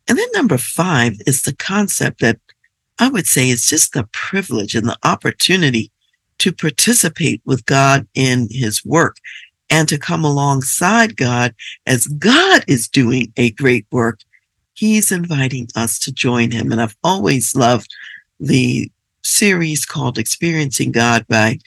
And 0.08 0.18
then 0.18 0.28
number 0.34 0.58
five 0.58 1.14
is 1.26 1.42
the 1.42 1.54
concept 1.54 2.20
that 2.20 2.38
I 2.98 3.08
would 3.08 3.26
say 3.26 3.48
is 3.48 3.66
just 3.66 3.92
the 3.92 4.08
privilege 4.12 4.74
and 4.74 4.88
the 4.88 4.98
opportunity 5.02 5.90
to 6.38 6.52
participate 6.52 7.40
with 7.44 7.64
God 7.66 8.06
in 8.14 8.48
his 8.50 8.84
work 8.84 9.16
and 9.70 9.88
to 9.88 9.98
come 9.98 10.24
alongside 10.24 11.16
God 11.16 11.54
as 11.86 12.06
God 12.06 12.64
is 12.68 12.88
doing 12.88 13.32
a 13.36 13.50
great 13.52 13.86
work. 13.90 14.20
He's 14.74 15.10
inviting 15.10 15.68
us 15.74 15.98
to 16.00 16.12
join 16.12 16.50
him. 16.50 16.70
And 16.70 16.80
I've 16.80 16.96
always 17.02 17.54
loved 17.54 17.92
the 18.40 18.90
series 19.22 19.84
called 19.84 20.18
Experiencing 20.18 20.92
God 20.92 21.26
by 21.28 21.58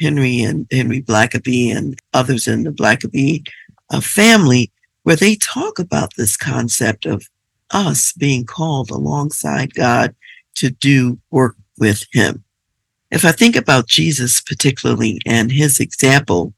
Henry 0.00 0.40
and 0.40 0.66
Henry 0.70 1.02
Blackaby 1.02 1.74
and 1.74 1.98
others 2.14 2.48
in 2.48 2.62
the 2.62 2.70
Blackaby 2.70 3.46
uh, 3.90 4.00
family, 4.00 4.70
where 5.02 5.16
they 5.16 5.36
talk 5.36 5.78
about 5.78 6.14
this 6.16 6.36
concept 6.36 7.06
of 7.06 7.28
us 7.70 8.12
being 8.12 8.44
called 8.44 8.90
alongside 8.90 9.74
God 9.74 10.14
to 10.54 10.70
do 10.70 11.18
work 11.30 11.56
with 11.78 12.04
him. 12.12 12.44
If 13.10 13.24
I 13.24 13.32
think 13.32 13.56
about 13.56 13.88
Jesus 13.88 14.40
particularly 14.40 15.20
and 15.26 15.50
his 15.50 15.80
example, 15.80 16.54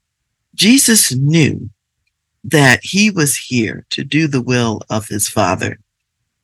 Jesus 0.55 1.15
knew 1.15 1.71
that 2.45 2.81
he 2.83 3.11
was 3.11 3.37
here 3.37 3.87
to 3.91 4.05
do 4.05 4.27
the 4.27 4.43
will 4.43 4.83
of 4.91 5.09
his 5.09 5.29
father. 5.29 5.79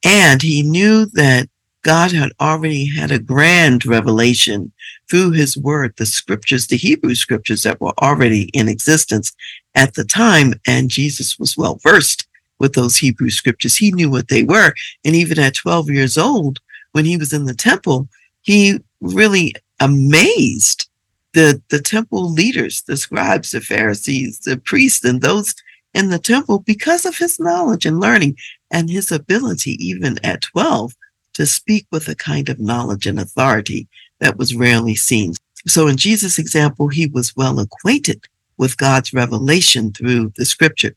And 0.05 0.41
he 0.41 0.63
knew 0.63 1.07
that 1.07 1.49
God 1.89 2.13
had 2.13 2.33
already 2.39 2.87
had 2.87 3.11
a 3.11 3.19
grand 3.19 3.87
revelation 3.87 4.71
through 5.09 5.31
his 5.31 5.57
word, 5.57 5.95
the 5.97 6.05
scriptures, 6.05 6.67
the 6.67 6.77
Hebrew 6.77 7.15
scriptures 7.15 7.63
that 7.63 7.81
were 7.81 7.95
already 8.03 8.51
in 8.53 8.69
existence 8.69 9.33
at 9.75 9.95
the 9.95 10.05
time. 10.05 10.53
And 10.67 10.91
Jesus 10.91 11.39
was 11.39 11.57
well 11.57 11.81
versed 11.83 12.29
with 12.59 12.75
those 12.75 12.99
Hebrew 12.99 13.31
scriptures. 13.31 13.79
He 13.79 13.91
knew 13.91 14.11
what 14.11 14.29
they 14.29 14.43
were. 14.43 14.75
And 15.03 15.17
even 15.17 15.39
at 15.39 15.55
12 15.55 15.89
years 15.89 16.19
old, 16.19 16.61
when 16.93 17.07
he 17.07 17.17
was 17.17 17.33
in 17.33 17.47
the 17.47 17.55
temple, 17.55 18.07
he 18.43 18.81
really 19.01 19.55
amazed 19.81 20.91
the, 21.33 21.63
the 21.71 21.81
temple 21.81 22.31
leaders, 22.31 22.83
the 22.83 22.99
scribes, 22.99 23.53
the 23.53 23.63
Pharisees, 23.63 24.41
the 24.41 24.59
priests, 24.59 25.07
and 25.07 25.23
those 25.23 25.55
in 25.95 26.11
the 26.11 26.19
temple 26.19 26.59
because 26.59 27.07
of 27.07 27.17
his 27.17 27.41
knowledge 27.41 27.87
and 27.87 27.99
learning 27.99 28.37
and 28.71 28.91
his 28.91 29.11
ability, 29.11 29.83
even 29.83 30.23
at 30.23 30.43
12, 30.43 30.93
to 31.39 31.47
speak 31.47 31.87
with 31.93 32.09
a 32.09 32.17
kind 32.17 32.49
of 32.49 32.59
knowledge 32.59 33.07
and 33.07 33.21
authority 33.21 33.87
that 34.19 34.37
was 34.37 34.57
rarely 34.57 34.97
seen. 34.97 35.35
So 35.69 35.87
in 35.87 35.97
Jesus' 35.97 36.37
example, 36.37 36.89
he 36.89 37.07
was 37.07 37.37
well 37.37 37.61
acquainted 37.61 38.25
with 38.57 38.77
God's 38.77 39.15
revelation 39.15 39.93
through 39.93 40.33
the 40.37 40.45
scripture. 40.45 40.97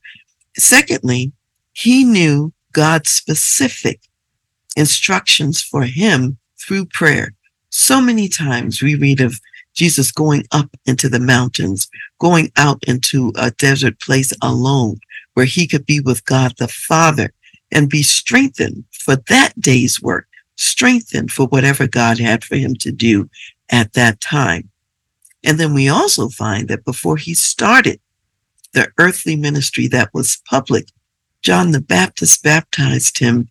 Secondly, 0.58 1.30
he 1.74 2.02
knew 2.02 2.52
God's 2.72 3.08
specific 3.08 4.00
instructions 4.74 5.62
for 5.62 5.84
him 5.84 6.38
through 6.60 6.86
prayer. 6.86 7.34
So 7.70 8.00
many 8.00 8.28
times 8.28 8.82
we 8.82 8.96
read 8.96 9.20
of 9.20 9.38
Jesus 9.74 10.10
going 10.10 10.44
up 10.50 10.74
into 10.86 11.08
the 11.08 11.20
mountains, 11.20 11.88
going 12.18 12.50
out 12.56 12.82
into 12.88 13.32
a 13.36 13.52
desert 13.52 14.00
place 14.00 14.32
alone 14.42 14.98
where 15.34 15.46
he 15.46 15.68
could 15.68 15.86
be 15.86 16.00
with 16.00 16.24
God 16.24 16.54
the 16.58 16.66
Father 16.66 17.32
and 17.70 17.88
be 17.88 18.02
strengthened 18.02 18.82
for 18.90 19.14
that 19.28 19.52
day's 19.60 20.02
work, 20.02 20.26
strengthened 20.62 21.30
for 21.30 21.46
whatever 21.46 21.86
God 21.86 22.18
had 22.18 22.44
for 22.44 22.56
him 22.56 22.74
to 22.76 22.92
do 22.92 23.28
at 23.70 23.92
that 23.94 24.20
time. 24.20 24.70
And 25.44 25.58
then 25.58 25.74
we 25.74 25.88
also 25.88 26.28
find 26.28 26.68
that 26.68 26.84
before 26.84 27.16
he 27.16 27.34
started 27.34 28.00
the 28.72 28.90
earthly 28.98 29.36
ministry 29.36 29.86
that 29.88 30.10
was 30.14 30.40
public, 30.48 30.88
John 31.42 31.72
the 31.72 31.80
Baptist 31.80 32.42
baptized 32.42 33.18
him 33.18 33.48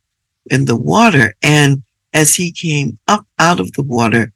in 0.50 0.65
the 0.65 0.76
water. 0.76 1.36
And 1.43 1.84
as 2.13 2.36
he 2.36 2.52
came 2.52 2.97
up 3.08 3.26
out 3.38 3.60
of 3.60 3.74
the 3.74 3.84
water, 3.84 4.32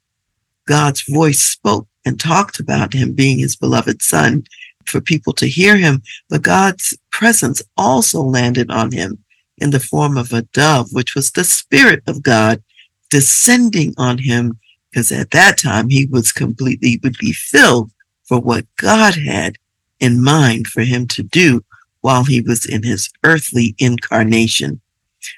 God's 0.66 1.02
voice 1.08 1.40
spoke 1.40 1.88
and 2.04 2.20
talked 2.20 2.60
about 2.60 2.92
him 2.92 3.12
being 3.14 3.38
his 3.38 3.56
beloved 3.56 4.02
son 4.02 4.44
for 4.84 5.00
people 5.00 5.32
to 5.34 5.48
hear 5.48 5.76
him. 5.76 6.02
But 6.28 6.42
God's 6.42 6.96
presence 7.10 7.62
also 7.76 8.20
landed 8.20 8.70
on 8.70 8.92
him 8.92 9.24
in 9.58 9.70
the 9.70 9.80
form 9.80 10.18
of 10.18 10.32
a 10.32 10.42
dove, 10.42 10.88
which 10.92 11.14
was 11.14 11.30
the 11.30 11.44
spirit 11.44 12.02
of 12.06 12.22
God 12.22 12.62
descending 13.10 13.94
on 13.96 14.18
him. 14.18 14.58
Because 14.90 15.12
at 15.12 15.30
that 15.32 15.58
time 15.58 15.88
he 15.88 16.06
was 16.06 16.32
completely 16.32 16.98
would 17.02 17.18
be 17.18 17.32
filled 17.32 17.90
for 18.24 18.40
what 18.40 18.64
God 18.76 19.14
had 19.14 19.56
in 20.00 20.22
mind 20.22 20.66
for 20.66 20.82
him 20.82 21.06
to 21.08 21.22
do 21.22 21.64
while 22.00 22.24
he 22.24 22.40
was 22.40 22.64
in 22.64 22.82
his 22.82 23.10
earthly 23.24 23.74
incarnation. 23.78 24.80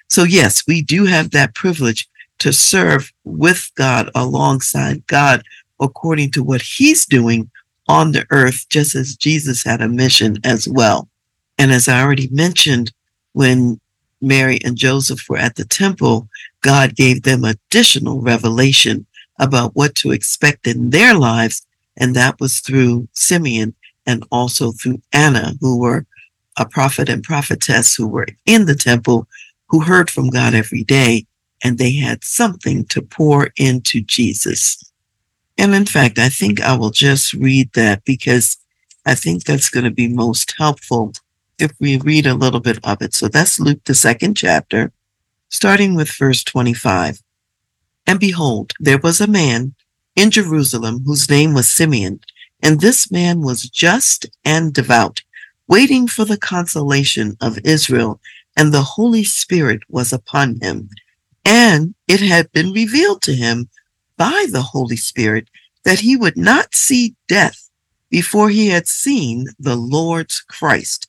So 0.09 0.25
yes, 0.25 0.65
we 0.67 0.83
do 0.83 1.07
have 1.07 1.31
that 1.31 1.55
privilege 1.55 2.09
to 2.39 2.53
serve 2.53 3.13
with 3.25 3.71
God 3.75 4.11
alongside 4.15 5.07
God 5.07 5.43
according 5.81 6.31
to 6.33 6.43
what 6.43 6.63
he's 6.63 7.07
doing 7.07 7.51
on 7.89 8.13
the 8.13 8.27
earth, 8.31 8.67
just 8.69 8.95
as 8.95 9.17
Jesus 9.17 9.65
had 9.65 9.81
a 9.81 9.89
mission 9.89 10.37
as 10.45 10.69
well. 10.69 11.09
And 11.57 11.73
as 11.73 11.89
I 11.89 12.03
already 12.03 12.29
mentioned, 12.31 12.93
when 13.33 13.81
Mary 14.21 14.59
and 14.65 14.77
Joseph 14.77 15.29
were 15.29 15.39
at 15.39 15.57
the 15.57 15.65
temple, 15.65 16.29
God 16.63 16.97
gave 16.97 17.23
them 17.23 17.45
additional 17.45 18.21
revelation 18.21 19.07
about 19.39 19.75
what 19.77 19.95
to 19.97 20.11
expect 20.11 20.67
in 20.67 20.91
their 20.91 21.15
lives. 21.15 21.65
And 21.97 22.15
that 22.17 22.41
was 22.41 22.61
through 22.61 23.09
Simeon 23.13 23.75
and 24.07 24.25
also 24.31 24.73
through 24.73 25.03
Anna, 25.13 25.55
who 25.61 25.79
were 25.79 26.07
a 26.57 26.67
prophet 26.67 27.09
and 27.09 27.23
prophetess 27.23 27.95
who 27.95 28.09
were 28.09 28.27
in 28.47 28.67
the 28.67 28.75
temple, 28.75 29.29
who 29.69 29.81
heard 29.81 30.11
from 30.11 30.31
God 30.31 30.55
every 30.55 30.83
day, 30.83 31.27
and 31.63 31.79
they 31.79 31.95
had 31.95 32.25
something 32.25 32.85
to 32.87 33.03
pour 33.03 33.51
into 33.57 34.01
Jesus. 34.01 34.83
And 35.57 35.75
in 35.75 35.87
fact, 35.87 36.19
I 36.19 36.29
think 36.29 36.61
I 36.61 36.77
will 36.77 36.91
just 36.91 37.33
read 37.35 37.73
that 37.75 38.05
because 38.05 38.57
I 39.05 39.15
think 39.15 39.45
that's 39.45 39.71
going 39.71 39.85
to 39.85 39.91
be 39.91 40.09
most 40.09 40.55
helpful 40.59 41.13
if 41.59 41.73
we 41.81 41.99
read 41.99 42.27
a 42.27 42.35
little 42.35 42.61
bit 42.61 42.79
of 42.85 43.03
it. 43.03 43.15
So 43.15 43.29
that's 43.29 43.61
Luke, 43.61 43.85
the 43.85 43.95
second 43.95 44.37
chapter, 44.37 44.93
starting 45.49 45.95
with 45.95 46.11
verse 46.11 46.45
25. 46.45 47.23
And 48.07 48.21
behold, 48.21 48.73
there 48.81 48.99
was 48.99 49.21
a 49.21 49.27
man 49.27 49.75
in 50.17 50.31
Jerusalem 50.31 51.03
whose 51.05 51.31
name 51.31 51.55
was 51.55 51.69
Simeon, 51.71 52.21
and 52.63 52.81
this 52.81 53.11
man 53.11 53.43
was 53.43 53.69
just 53.69 54.27
and 54.45 54.73
devout 54.73 55.23
waiting 55.69 56.09
for 56.09 56.25
the 56.25 56.39
consolation 56.39 57.37
of 57.41 57.59
Israel, 57.65 58.21
and 58.57 58.73
the 58.73 58.83
Holy 58.83 59.23
Spirit 59.23 59.83
was 59.89 60.13
upon 60.13 60.59
him. 60.61 60.89
And 61.45 61.95
it 62.09 62.21
had 62.21 62.51
been 62.53 62.73
revealed 62.73 63.23
to 63.23 63.35
him 63.35 63.69
by 64.17 64.47
the 64.51 64.63
Holy 64.63 64.97
Spirit 64.97 65.49
that 65.85 66.01
he 66.01 66.17
would 66.17 66.37
not 66.37 66.75
see 66.75 67.15
death 67.29 67.71
before 68.11 68.49
he 68.49 68.69
had 68.69 68.89
seen 68.89 69.47
the 69.59 69.77
Lord's 69.77 70.41
Christ. 70.41 71.09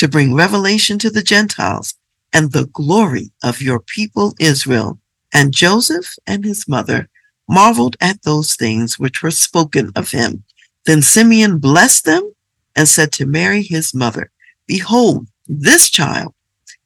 to 0.00 0.08
bring 0.08 0.32
revelation 0.32 0.98
to 0.98 1.10
the 1.10 1.22
Gentiles 1.22 1.94
and 2.32 2.52
the 2.52 2.64
glory 2.72 3.32
of 3.42 3.60
your 3.60 3.78
people 3.78 4.34
Israel. 4.40 4.98
And 5.30 5.52
Joseph 5.52 6.14
and 6.26 6.42
his 6.42 6.66
mother 6.66 7.10
marveled 7.46 7.98
at 8.00 8.22
those 8.22 8.56
things 8.56 8.98
which 8.98 9.22
were 9.22 9.30
spoken 9.30 9.92
of 9.94 10.12
him. 10.12 10.44
Then 10.86 11.02
Simeon 11.02 11.58
blessed 11.58 12.06
them 12.06 12.32
and 12.74 12.88
said 12.88 13.12
to 13.12 13.26
Mary, 13.26 13.60
his 13.60 13.92
mother, 13.92 14.30
Behold, 14.66 15.26
this 15.46 15.90
child, 15.90 16.32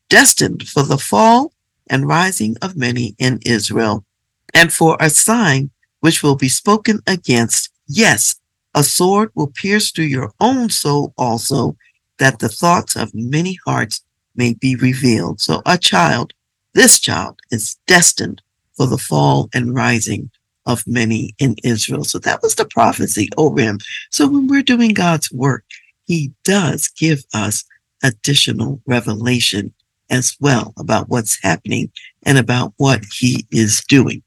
destined 0.08 0.66
for 0.66 0.82
the 0.82 0.98
fall 0.98 1.52
and 1.88 2.08
rising 2.08 2.56
of 2.62 2.76
many 2.76 3.14
in 3.20 3.38
Israel, 3.46 4.04
and 4.52 4.72
for 4.72 4.96
a 4.98 5.08
sign 5.08 5.70
which 6.00 6.24
will 6.24 6.34
be 6.34 6.48
spoken 6.48 6.98
against. 7.06 7.70
Yes, 7.86 8.34
a 8.74 8.82
sword 8.82 9.30
will 9.36 9.52
pierce 9.54 9.92
through 9.92 10.06
your 10.06 10.32
own 10.40 10.68
soul 10.68 11.14
also, 11.16 11.76
that 12.18 12.38
the 12.38 12.48
thoughts 12.48 12.96
of 12.96 13.14
many 13.14 13.58
hearts 13.66 14.02
may 14.36 14.54
be 14.54 14.76
revealed. 14.76 15.40
So 15.40 15.62
a 15.66 15.78
child, 15.78 16.32
this 16.74 16.98
child 16.98 17.40
is 17.50 17.76
destined 17.86 18.42
for 18.76 18.86
the 18.86 18.98
fall 18.98 19.48
and 19.54 19.74
rising 19.74 20.30
of 20.66 20.86
many 20.86 21.34
in 21.38 21.56
Israel. 21.62 22.04
So 22.04 22.18
that 22.20 22.42
was 22.42 22.54
the 22.54 22.64
prophecy 22.64 23.28
over 23.36 23.60
him. 23.60 23.78
So 24.10 24.26
when 24.26 24.46
we're 24.48 24.62
doing 24.62 24.94
God's 24.94 25.30
work, 25.30 25.64
he 26.04 26.32
does 26.44 26.88
give 26.88 27.24
us 27.34 27.64
additional 28.02 28.80
revelation 28.86 29.72
as 30.10 30.36
well 30.40 30.74
about 30.78 31.08
what's 31.08 31.42
happening 31.42 31.90
and 32.24 32.38
about 32.38 32.74
what 32.76 33.04
he 33.12 33.46
is 33.50 33.82
doing. 33.88 34.22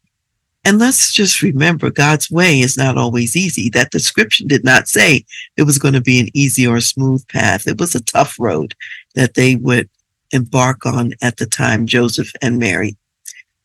And 0.67 0.80
let's 0.80 1.13
just 1.13 1.41
remember 1.41 1.89
God's 1.89 2.30
way 2.30 2.60
is 2.60 2.75
not 2.75 2.97
always 2.97 3.38
easy. 3.38 3.69
That 3.69 3.89
description 3.89 4.49
did 4.49 4.65
not 4.65 4.89
say 4.89 5.23
it 5.56 5.63
was 5.63 5.80
going 5.80 5.93
to 5.93 6.01
be 6.01 6.19
an 6.19 6.27
easy 6.34 6.67
or 6.67 6.82
smooth 6.82 7.25
path. 7.30 7.69
It 7.69 7.80
was 7.80 7.95
a 7.95 8.03
tough 8.03 8.36
road 8.38 8.75
that 9.15 9.36
they 9.36 9.56
would 9.56 9.89
embark 10.32 10.86
on 10.86 11.13
at 11.21 11.38
the 11.38 11.45
time, 11.45 11.88
Joseph 11.88 12.34
and 12.41 12.60
Mary. 12.60 12.97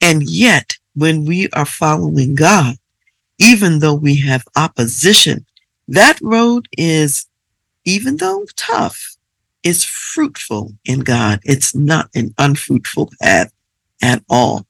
And 0.00 0.22
yet, 0.22 0.76
when 0.94 1.24
we 1.24 1.48
are 1.48 1.64
following 1.64 2.36
God, 2.36 2.76
even 3.40 3.80
though 3.80 3.94
we 3.94 4.14
have 4.20 4.44
opposition, 4.54 5.44
that 5.88 6.20
road 6.22 6.68
is, 6.78 7.26
even 7.84 8.18
though 8.18 8.46
tough, 8.54 9.16
is 9.64 9.82
fruitful 9.82 10.72
in 10.84 11.00
God. 11.00 11.40
It's 11.42 11.74
not 11.74 12.10
an 12.14 12.32
unfruitful 12.38 13.10
path 13.20 13.52
at 14.00 14.22
all. 14.30 14.66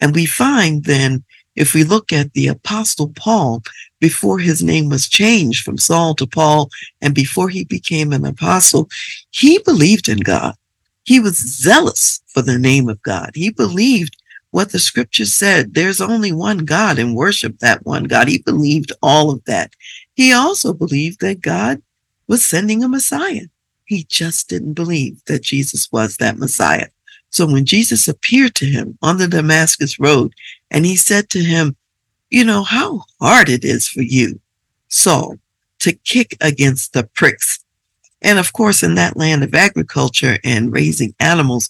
And 0.00 0.14
we 0.14 0.26
find 0.26 0.84
then, 0.84 1.24
if 1.56 1.74
we 1.74 1.84
look 1.84 2.12
at 2.12 2.32
the 2.32 2.48
apostle 2.48 3.12
Paul, 3.14 3.62
before 4.00 4.38
his 4.38 4.62
name 4.62 4.88
was 4.88 5.08
changed 5.08 5.64
from 5.64 5.78
Saul 5.78 6.14
to 6.16 6.26
Paul, 6.26 6.70
and 7.00 7.14
before 7.14 7.48
he 7.48 7.64
became 7.64 8.12
an 8.12 8.24
apostle, 8.24 8.88
he 9.30 9.58
believed 9.58 10.08
in 10.08 10.18
God. 10.18 10.54
He 11.04 11.20
was 11.20 11.36
zealous 11.36 12.22
for 12.28 12.42
the 12.42 12.58
name 12.58 12.88
of 12.88 13.02
God. 13.02 13.32
He 13.34 13.50
believed 13.50 14.16
what 14.50 14.70
the 14.70 14.78
scripture 14.78 15.24
said. 15.24 15.74
There's 15.74 16.00
only 16.00 16.32
one 16.32 16.58
God 16.58 16.98
and 16.98 17.16
worship 17.16 17.58
that 17.58 17.84
one 17.84 18.04
God. 18.04 18.28
He 18.28 18.38
believed 18.38 18.92
all 19.02 19.30
of 19.30 19.44
that. 19.44 19.72
He 20.14 20.32
also 20.32 20.72
believed 20.72 21.20
that 21.20 21.40
God 21.40 21.82
was 22.28 22.44
sending 22.44 22.84
a 22.84 22.88
Messiah. 22.88 23.46
He 23.84 24.04
just 24.04 24.48
didn't 24.48 24.74
believe 24.74 25.22
that 25.26 25.42
Jesus 25.42 25.90
was 25.90 26.16
that 26.16 26.38
Messiah. 26.38 26.88
So 27.30 27.46
when 27.46 27.64
Jesus 27.64 28.08
appeared 28.08 28.54
to 28.56 28.66
him 28.66 28.98
on 29.02 29.16
the 29.16 29.26
Damascus 29.26 29.98
road 29.98 30.34
and 30.72 30.84
he 30.84 30.96
said 30.96 31.30
to 31.30 31.44
him, 31.44 31.76
you 32.30 32.44
know 32.44 32.64
how 32.64 33.04
hard 33.20 33.48
it 33.48 33.62
is 33.62 33.86
for 33.86 34.02
you, 34.02 34.40
Saul, 34.88 35.36
to 35.80 35.92
kick 35.92 36.36
against 36.40 36.94
the 36.94 37.04
pricks. 37.14 37.62
And 38.22 38.38
of 38.38 38.52
course, 38.52 38.82
in 38.82 38.94
that 38.94 39.16
land 39.16 39.44
of 39.44 39.54
agriculture 39.54 40.38
and 40.42 40.72
raising 40.72 41.14
animals, 41.20 41.68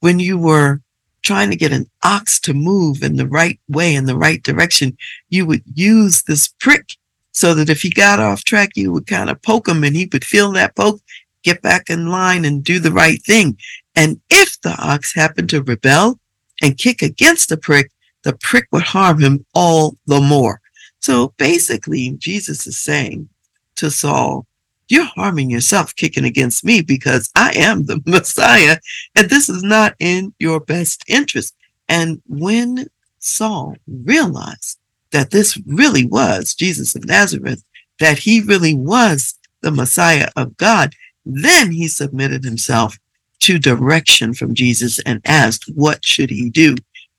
when 0.00 0.20
you 0.20 0.38
were 0.38 0.80
trying 1.22 1.50
to 1.50 1.56
get 1.56 1.72
an 1.72 1.90
ox 2.04 2.38
to 2.38 2.54
move 2.54 3.02
in 3.02 3.16
the 3.16 3.26
right 3.26 3.58
way, 3.68 3.94
in 3.94 4.06
the 4.06 4.16
right 4.16 4.42
direction, 4.44 4.96
you 5.28 5.44
would 5.44 5.62
use 5.74 6.22
this 6.22 6.48
prick 6.60 6.96
so 7.32 7.52
that 7.54 7.68
if 7.68 7.82
he 7.82 7.90
got 7.90 8.20
off 8.20 8.44
track, 8.44 8.76
you 8.76 8.92
would 8.92 9.08
kind 9.08 9.28
of 9.28 9.42
poke 9.42 9.66
him 9.68 9.82
and 9.82 9.96
he 9.96 10.08
would 10.12 10.24
feel 10.24 10.52
that 10.52 10.76
poke, 10.76 11.00
get 11.42 11.60
back 11.62 11.90
in 11.90 12.06
line 12.06 12.44
and 12.44 12.62
do 12.62 12.78
the 12.78 12.92
right 12.92 13.20
thing. 13.24 13.58
And 13.96 14.20
if 14.30 14.60
the 14.60 14.76
ox 14.78 15.14
happened 15.14 15.50
to 15.50 15.62
rebel 15.62 16.20
and 16.62 16.78
kick 16.78 17.02
against 17.02 17.48
the 17.48 17.56
prick, 17.56 17.90
the 18.26 18.36
prick 18.42 18.66
would 18.72 18.82
harm 18.82 19.20
him 19.20 19.46
all 19.54 19.96
the 20.06 20.20
more. 20.20 20.60
So 20.98 21.32
basically, 21.36 22.10
Jesus 22.18 22.66
is 22.66 22.76
saying 22.76 23.28
to 23.76 23.88
Saul, 23.88 24.46
you're 24.88 25.04
harming 25.04 25.48
yourself 25.48 25.94
kicking 25.94 26.24
against 26.24 26.64
me 26.64 26.82
because 26.82 27.30
I 27.36 27.52
am 27.54 27.84
the 27.84 28.02
Messiah 28.06 28.78
and 29.14 29.30
this 29.30 29.48
is 29.48 29.62
not 29.62 29.94
in 30.00 30.34
your 30.40 30.58
best 30.58 31.04
interest. 31.06 31.54
And 31.88 32.20
when 32.26 32.88
Saul 33.20 33.76
realized 33.86 34.76
that 35.12 35.30
this 35.30 35.56
really 35.64 36.04
was 36.04 36.52
Jesus 36.52 36.96
of 36.96 37.04
Nazareth, 37.04 37.62
that 38.00 38.18
he 38.18 38.40
really 38.40 38.74
was 38.74 39.38
the 39.60 39.70
Messiah 39.70 40.30
of 40.34 40.56
God, 40.56 40.94
then 41.24 41.70
he 41.70 41.86
submitted 41.86 42.42
himself 42.42 42.98
to 43.42 43.60
direction 43.60 44.34
from 44.34 44.52
Jesus 44.52 44.98
and 45.06 45.20
asked, 45.24 45.70
what 45.76 46.04
should 46.04 46.30
he 46.30 46.50
do? 46.50 46.74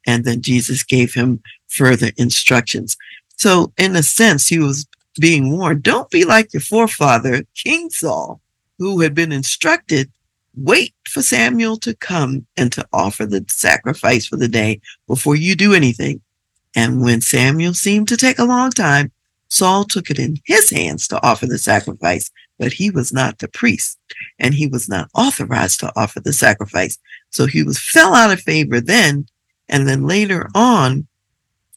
And 0.08 0.26
then 0.26 0.42
Jesus 0.42 0.84
gave 0.84 1.14
him 1.14 1.42
further 1.68 2.10
instructions. 2.18 2.98
So 3.36 3.72
in 3.78 3.96
a 3.96 4.02
sense, 4.02 4.48
he 4.48 4.58
was 4.58 4.88
being 5.20 5.56
warned, 5.56 5.84
don't 5.84 6.10
be 6.10 6.26
like 6.26 6.54
your 6.54 6.62
forefather, 6.62 7.44
King 7.56 7.90
Saul, 7.92 8.42
who 8.80 9.02
had 9.02 9.14
been 9.14 9.32
instructed, 9.32 10.12
wait 10.56 10.96
for 11.08 11.22
Samuel 11.22 11.78
to 11.78 11.96
come 11.96 12.48
and 12.56 12.72
to 12.72 12.88
offer 12.94 13.26
the 13.26 13.46
sacrifice 13.48 14.26
for 14.26 14.38
the 14.38 14.48
day 14.48 14.82
before 15.08 15.36
you 15.36 15.56
do 15.56 15.74
anything. 15.74 16.22
And 16.76 17.02
when 17.02 17.22
Samuel 17.22 17.74
seemed 17.74 18.08
to 18.08 18.18
take 18.18 18.40
a 18.40 18.46
long 18.46 18.72
time, 18.72 19.12
Saul 19.50 19.84
took 19.84 20.10
it 20.10 20.20
in 20.20 20.38
his 20.46 20.70
hands 20.70 21.08
to 21.08 21.24
offer 21.24 21.46
the 21.46 21.58
sacrifice 21.58 22.32
but 22.60 22.74
he 22.74 22.90
was 22.90 23.14
not 23.14 23.40
the 23.40 23.48
priest 23.48 23.98
and 24.40 24.54
he 24.54 24.68
was 24.68 24.90
not 24.90 25.10
authorized 25.16 25.80
to 25.82 25.92
offer 25.96 26.20
the 26.20 26.34
sacrifice. 26.34 26.98
So 27.30 27.46
he 27.46 27.64
was 27.64 27.80
fell 27.80 28.16
out 28.16 28.32
of 28.32 28.42
favor 28.42 28.82
then. 28.82 29.28
And 29.70 29.88
then 29.88 30.08
later 30.08 30.50
on, 30.56 31.08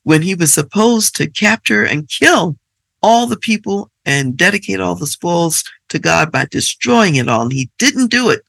when 0.03 0.23
he 0.23 0.35
was 0.35 0.53
supposed 0.53 1.15
to 1.17 1.31
capture 1.31 1.85
and 1.85 2.09
kill 2.09 2.57
all 3.03 3.27
the 3.27 3.37
people 3.37 3.91
and 4.05 4.37
dedicate 4.37 4.81
all 4.81 4.95
the 4.95 5.07
spoils 5.07 5.65
to 5.89 5.99
God 5.99 6.33
by 6.33 6.47
destroying 6.47 7.17
it 7.17 7.29
all, 7.29 7.43
and 7.43 7.53
he 7.53 7.71
didn't 7.79 8.11
do 8.11 8.31
it. 8.31 8.43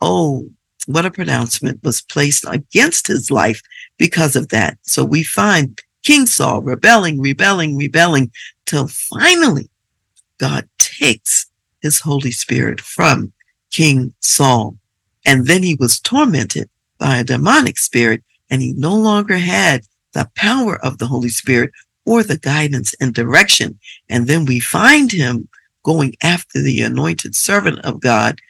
Oh, 0.00 0.48
what 0.86 1.06
a 1.06 1.10
pronouncement 1.10 1.82
was 1.82 2.00
placed 2.00 2.44
against 2.48 3.06
his 3.06 3.30
life 3.30 3.60
because 3.98 4.36
of 4.36 4.48
that. 4.48 4.78
So 4.82 5.04
we 5.04 5.22
find 5.22 5.80
King 6.02 6.26
Saul 6.26 6.62
rebelling, 6.62 7.20
rebelling, 7.20 7.76
rebelling 7.76 8.30
till 8.64 8.88
finally 8.88 9.68
God 10.38 10.68
takes 10.78 11.46
his 11.82 12.00
Holy 12.00 12.30
Spirit 12.30 12.80
from 12.80 13.32
King 13.70 14.14
Saul. 14.20 14.76
And 15.26 15.46
then 15.46 15.62
he 15.62 15.74
was 15.74 16.00
tormented 16.00 16.70
by 16.98 17.18
a 17.18 17.24
demonic 17.24 17.78
spirit 17.78 18.22
and 18.50 18.62
he 18.62 18.72
no 18.74 18.94
longer 18.94 19.38
had 19.38 19.82
the 20.12 20.28
power 20.34 20.82
of 20.84 20.98
the 20.98 21.06
Holy 21.06 21.28
Spirit 21.28 21.70
or 22.04 22.22
the 22.22 22.38
guidance 22.38 22.94
and 23.00 23.12
direction. 23.14 23.78
And 24.08 24.26
then 24.26 24.44
we 24.44 24.60
find 24.60 25.12
him 25.12 25.48
going 25.82 26.14
after 26.22 26.60
the 26.60 26.80
anointed 26.80 27.34
servant 27.34 27.78
of 27.80 28.00
God, 28.00 28.40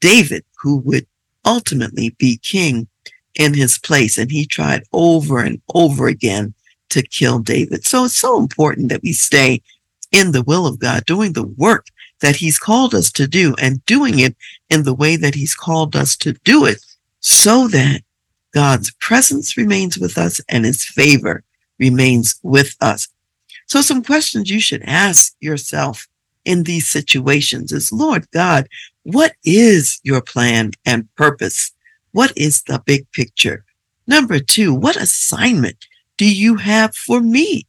David, 0.00 0.44
who 0.60 0.78
would 0.78 1.06
ultimately 1.44 2.10
be 2.18 2.38
king 2.38 2.86
in 3.34 3.54
his 3.54 3.78
place. 3.78 4.18
And 4.18 4.30
he 4.30 4.46
tried 4.46 4.82
over 4.92 5.40
and 5.40 5.60
over 5.74 6.06
again 6.08 6.54
to 6.90 7.02
kill 7.02 7.38
David. 7.38 7.84
So 7.84 8.04
it's 8.04 8.16
so 8.16 8.38
important 8.38 8.88
that 8.90 9.02
we 9.02 9.12
stay 9.12 9.62
in 10.12 10.32
the 10.32 10.42
will 10.42 10.66
of 10.66 10.78
God, 10.78 11.04
doing 11.04 11.32
the 11.32 11.46
work 11.46 11.86
that 12.20 12.36
he's 12.36 12.58
called 12.58 12.94
us 12.94 13.10
to 13.12 13.26
do 13.26 13.54
and 13.58 13.84
doing 13.86 14.18
it 14.18 14.36
in 14.70 14.84
the 14.84 14.94
way 14.94 15.16
that 15.16 15.34
he's 15.34 15.54
called 15.54 15.94
us 15.96 16.16
to 16.16 16.32
do 16.44 16.64
it 16.64 16.84
so 17.20 17.68
that 17.68 18.02
God's 18.56 18.90
presence 19.00 19.58
remains 19.58 19.98
with 19.98 20.16
us 20.16 20.40
and 20.48 20.64
his 20.64 20.82
favor 20.82 21.44
remains 21.78 22.40
with 22.42 22.74
us. 22.80 23.06
So 23.66 23.82
some 23.82 24.02
questions 24.02 24.50
you 24.50 24.60
should 24.60 24.82
ask 24.84 25.34
yourself 25.40 26.08
in 26.46 26.62
these 26.62 26.88
situations 26.88 27.70
is, 27.70 27.92
Lord 27.92 28.30
God, 28.30 28.66
what 29.02 29.34
is 29.44 30.00
your 30.04 30.22
plan 30.22 30.70
and 30.86 31.14
purpose? 31.16 31.72
What 32.12 32.32
is 32.34 32.62
the 32.62 32.82
big 32.86 33.12
picture? 33.12 33.62
Number 34.06 34.38
two, 34.38 34.72
what 34.72 34.96
assignment 34.96 35.86
do 36.16 36.24
you 36.24 36.56
have 36.56 36.94
for 36.94 37.20
me 37.20 37.66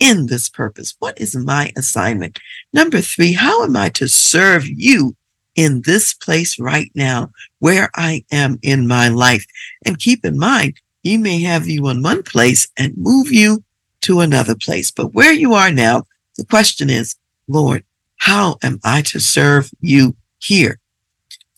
in 0.00 0.28
this 0.28 0.48
purpose? 0.48 0.94
What 1.00 1.20
is 1.20 1.36
my 1.36 1.70
assignment? 1.76 2.38
Number 2.72 3.02
three, 3.02 3.34
how 3.34 3.62
am 3.62 3.76
I 3.76 3.90
to 3.90 4.08
serve 4.08 4.66
you 4.66 5.16
in 5.56 5.82
this 5.82 6.12
place 6.14 6.58
right 6.58 6.90
now 6.94 7.30
where 7.58 7.90
I 7.94 8.24
am 8.32 8.58
in 8.62 8.86
my 8.86 9.08
life? 9.08 9.46
And 9.84 9.98
keep 9.98 10.24
in 10.24 10.38
mind, 10.38 10.74
he 11.02 11.16
may 11.16 11.40
have 11.42 11.66
you 11.66 11.88
in 11.88 12.02
one 12.02 12.22
place 12.22 12.68
and 12.76 12.96
move 12.96 13.30
you 13.30 13.62
to 14.02 14.20
another 14.20 14.54
place. 14.54 14.90
But 14.90 15.14
where 15.14 15.32
you 15.32 15.54
are 15.54 15.70
now, 15.70 16.04
the 16.36 16.44
question 16.44 16.90
is, 16.90 17.16
Lord, 17.48 17.84
how 18.16 18.56
am 18.62 18.80
I 18.84 19.02
to 19.02 19.20
serve 19.20 19.70
you 19.80 20.16
here? 20.38 20.78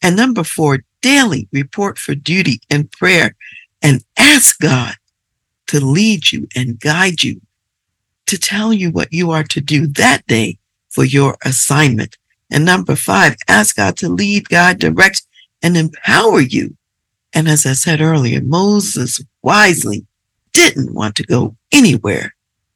And 0.03 0.17
number 0.17 0.45
four, 0.45 0.81
daily 1.01 1.49
report 1.53 1.99
for 1.99 2.15
duty 2.15 2.61
and 2.71 2.91
prayer 2.91 3.37
and 3.83 4.05
ask 4.17 4.59
God 4.59 4.95
to 5.69 5.85
lead 5.85 6.33
you 6.33 6.49
and 6.55 6.79
guide 6.79 7.23
you 7.23 7.41
to 8.27 8.39
tell 8.39 8.73
you 8.73 8.91
what 8.91 9.13
you 9.13 9.31
are 9.31 9.45
to 9.45 9.61
do 9.61 9.87
that 9.87 10.27
day 10.27 10.59
for 10.89 11.05
your 11.05 11.37
assignment. 11.45 12.17
And 12.51 12.65
number 12.65 12.97
five, 12.97 13.37
ask 13.49 13.77
God 13.77 13.97
to 13.99 14.09
lead, 14.09 14.49
guide, 14.49 14.79
direct, 14.79 15.23
and 15.63 15.77
empower 15.77 16.41
you. 16.41 16.77
And 17.33 17.49
as 17.49 17.67
I 17.67 17.73
said 17.73 18.01
earlier, 18.01 18.41
Moses 18.41 19.21
wisely 19.43 20.07
didn't 20.53 20.95
want 20.95 21.17
to 21.17 21.23
go 21.25 21.57
anywhere 21.73 22.35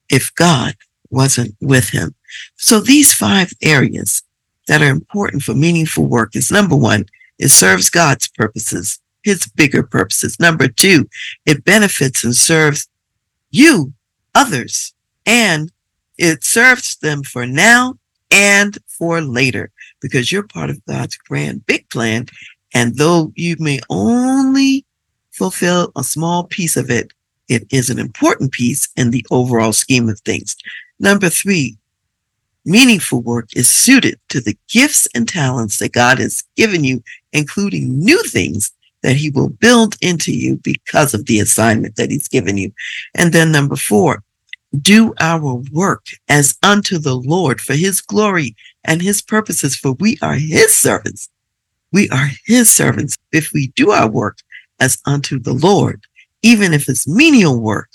if 0.09 0.35
God 0.35 0.75
wasn't 1.11 1.55
with 1.61 1.91
him. 1.91 2.15
So 2.57 2.81
these 2.81 3.13
five 3.13 3.53
areas 3.63 4.23
that 4.69 4.83
are 4.83 4.91
important 4.91 5.43
for 5.43 5.55
meaningful 5.55 6.07
work 6.07 6.37
is 6.37 6.51
number 6.51 6.77
one, 6.77 7.07
it 7.39 7.49
serves 7.49 7.91
God's 7.91 8.29
purposes, 8.29 9.01
his 9.23 9.47
bigger 9.47 9.83
purposes. 9.83 10.39
Number 10.39 10.69
two, 10.69 11.09
it 11.47 11.65
benefits 11.65 12.23
and 12.23 12.37
serves 12.37 12.89
you, 13.51 13.93
others, 14.35 14.95
and 15.27 15.73
it 16.19 16.45
serves 16.45 16.97
them 16.97 17.23
for 17.23 17.47
now 17.47 17.95
and 18.31 18.79
for 18.87 19.21
later 19.21 19.71
because 20.01 20.31
you're 20.31 20.47
part 20.47 20.71
of 20.71 20.85
God's 20.87 21.16
grand 21.16 21.66
big 21.66 21.88
plan. 21.90 22.27
And 22.75 22.97
though 22.97 23.33
you 23.35 23.57
may 23.59 23.81
only 23.90 24.85
fulfill 25.33 25.93
a 25.97 26.05
small 26.05 26.45
piece 26.45 26.77
of 26.77 26.90
it, 26.90 27.12
it 27.49 27.66
is 27.71 27.90
an 27.90 27.99
important 27.99 28.53
piece 28.53 28.88
in 28.97 29.11
the 29.11 29.27
overall 29.31 29.73
scheme 29.73 30.09
of 30.09 30.21
things. 30.21 30.57
Number 31.01 31.29
three, 31.29 31.77
meaningful 32.64 33.23
work 33.23 33.49
is 33.57 33.69
suited 33.69 34.21
to 34.29 34.40
the 34.40 34.57
gifts 34.69 35.09
and 35.14 35.29
talents 35.29 35.79
that 35.79 35.93
God 35.93 36.19
has 36.19 36.45
given 36.57 36.85
you, 36.85 37.03
including 37.33 37.99
new 37.99 38.23
things 38.25 38.71
that 39.03 39.16
he 39.16 39.31
will 39.31 39.49
build 39.49 39.97
into 40.01 40.33
you 40.33 40.59
because 40.59 41.14
of 41.14 41.27
the 41.27 41.40
assignment 41.40 41.97
that 41.97 42.11
he's 42.11 42.29
given 42.29 42.57
you. 42.57 42.73
And 43.14 43.33
then 43.33 43.51
number 43.51 43.77
four, 43.77 44.23
do 44.79 45.15
our 45.21 45.63
work 45.73 46.07
as 46.29 46.57
unto 46.63 46.99
the 46.99 47.17
Lord 47.17 47.61
for 47.61 47.75
his 47.75 48.01
glory 48.01 48.55
and 48.85 49.03
his 49.03 49.23
purposes, 49.23 49.77
for 49.77 49.93
we 49.93 50.19
are 50.23 50.35
his 50.35 50.75
servants. 50.75 51.29
We 51.93 52.09
are 52.11 52.31
his 52.47 52.71
servants 52.71 53.19
if 53.33 53.53
we 53.53 53.69
do 53.69 53.91
our 53.91 54.09
work 54.09 54.39
as 54.79 54.99
unto 55.05 55.39
the 55.39 55.53
Lord, 55.53 56.05
even 56.43 56.73
if 56.73 56.89
it's 56.89 57.07
menial 57.07 57.61
work, 57.61 57.89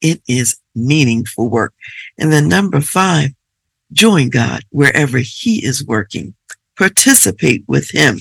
it 0.00 0.22
is 0.26 0.56
meaningful 0.74 1.48
work. 1.48 1.74
And 2.18 2.32
then 2.32 2.48
number 2.48 2.80
five, 2.80 3.30
join 3.92 4.30
God 4.30 4.62
wherever 4.70 5.18
he 5.18 5.64
is 5.64 5.84
working. 5.84 6.34
Participate 6.76 7.64
with 7.68 7.90
him 7.90 8.20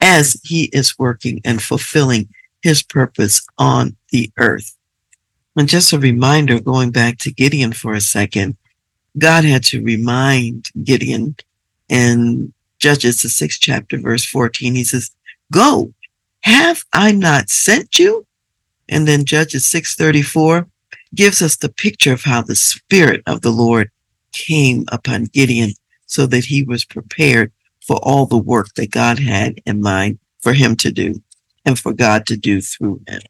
as 0.00 0.40
he 0.44 0.64
is 0.72 0.98
working 0.98 1.40
and 1.44 1.62
fulfilling 1.62 2.28
his 2.62 2.82
purpose 2.82 3.44
on 3.58 3.96
the 4.10 4.30
earth. 4.38 4.76
And 5.56 5.68
just 5.68 5.92
a 5.92 5.98
reminder, 5.98 6.60
going 6.60 6.90
back 6.90 7.18
to 7.18 7.32
Gideon 7.32 7.72
for 7.72 7.94
a 7.94 8.00
second, 8.00 8.56
God 9.16 9.44
had 9.44 9.62
to 9.64 9.82
remind 9.82 10.70
Gideon 10.82 11.36
in 11.88 12.52
Judges, 12.78 13.22
the 13.22 13.28
sixth 13.28 13.60
chapter, 13.60 13.98
verse 13.98 14.24
14, 14.24 14.74
he 14.74 14.84
says, 14.84 15.10
Go, 15.52 15.94
have 16.40 16.84
I 16.92 17.12
not 17.12 17.48
sent 17.48 17.98
you? 17.98 18.26
And 18.88 19.08
then 19.08 19.24
Judges 19.24 19.66
634 19.66 20.66
gives 21.14 21.40
us 21.40 21.56
the 21.56 21.68
picture 21.68 22.12
of 22.12 22.24
how 22.24 22.42
the 22.42 22.56
Spirit 22.56 23.22
of 23.26 23.40
the 23.40 23.50
Lord 23.50 23.90
came 24.32 24.84
upon 24.88 25.24
Gideon 25.26 25.74
so 26.06 26.26
that 26.26 26.44
he 26.44 26.62
was 26.62 26.84
prepared 26.84 27.52
for 27.80 27.96
all 28.02 28.26
the 28.26 28.36
work 28.36 28.74
that 28.74 28.90
God 28.90 29.18
had 29.18 29.60
in 29.64 29.80
mind 29.80 30.18
for 30.42 30.52
him 30.52 30.76
to 30.76 30.90
do 30.90 31.22
and 31.64 31.78
for 31.78 31.92
God 31.92 32.26
to 32.26 32.36
do 32.36 32.60
through 32.60 33.00
him. 33.06 33.22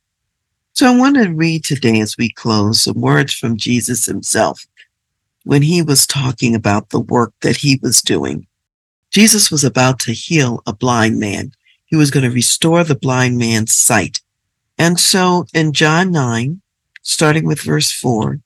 So 0.75 0.89
I 0.89 0.97
want 0.97 1.15
to 1.15 1.33
read 1.33 1.63
today 1.63 2.01
as 2.01 2.17
we 2.19 2.31
close 2.31 2.83
some 2.83 3.01
words 3.01 3.33
from 3.33 3.57
Jesus 3.57 4.07
himself 4.07 4.67
when 5.45 5.63
he 5.63 5.83
was 5.83 6.05
talking 6.05 6.53
about 6.53 6.89
the 6.89 6.99
work 6.99 7.33
that 7.43 7.59
he 7.59 7.79
was 7.81 8.03
doing. 8.03 8.49
Jesus 9.13 9.53
was 9.53 9.63
about 9.63 10.01
to 10.01 10.13
heal 10.13 10.65
a 10.67 10.73
blind 10.73 11.21
man. 11.21 11.53
He 11.85 11.95
was 11.95 12.11
going 12.11 12.25
to 12.25 12.35
restore 12.35 12.83
the 12.83 12.97
blind 12.97 13.39
man's 13.39 13.73
sight. 13.73 14.21
And 14.77 14.99
so 14.99 15.47
in 15.55 15.75
John 15.75 16.11
9, 16.11 16.61
starting 17.03 17.47
with 17.47 17.61
verse 17.61 17.93
4, 17.93 18.41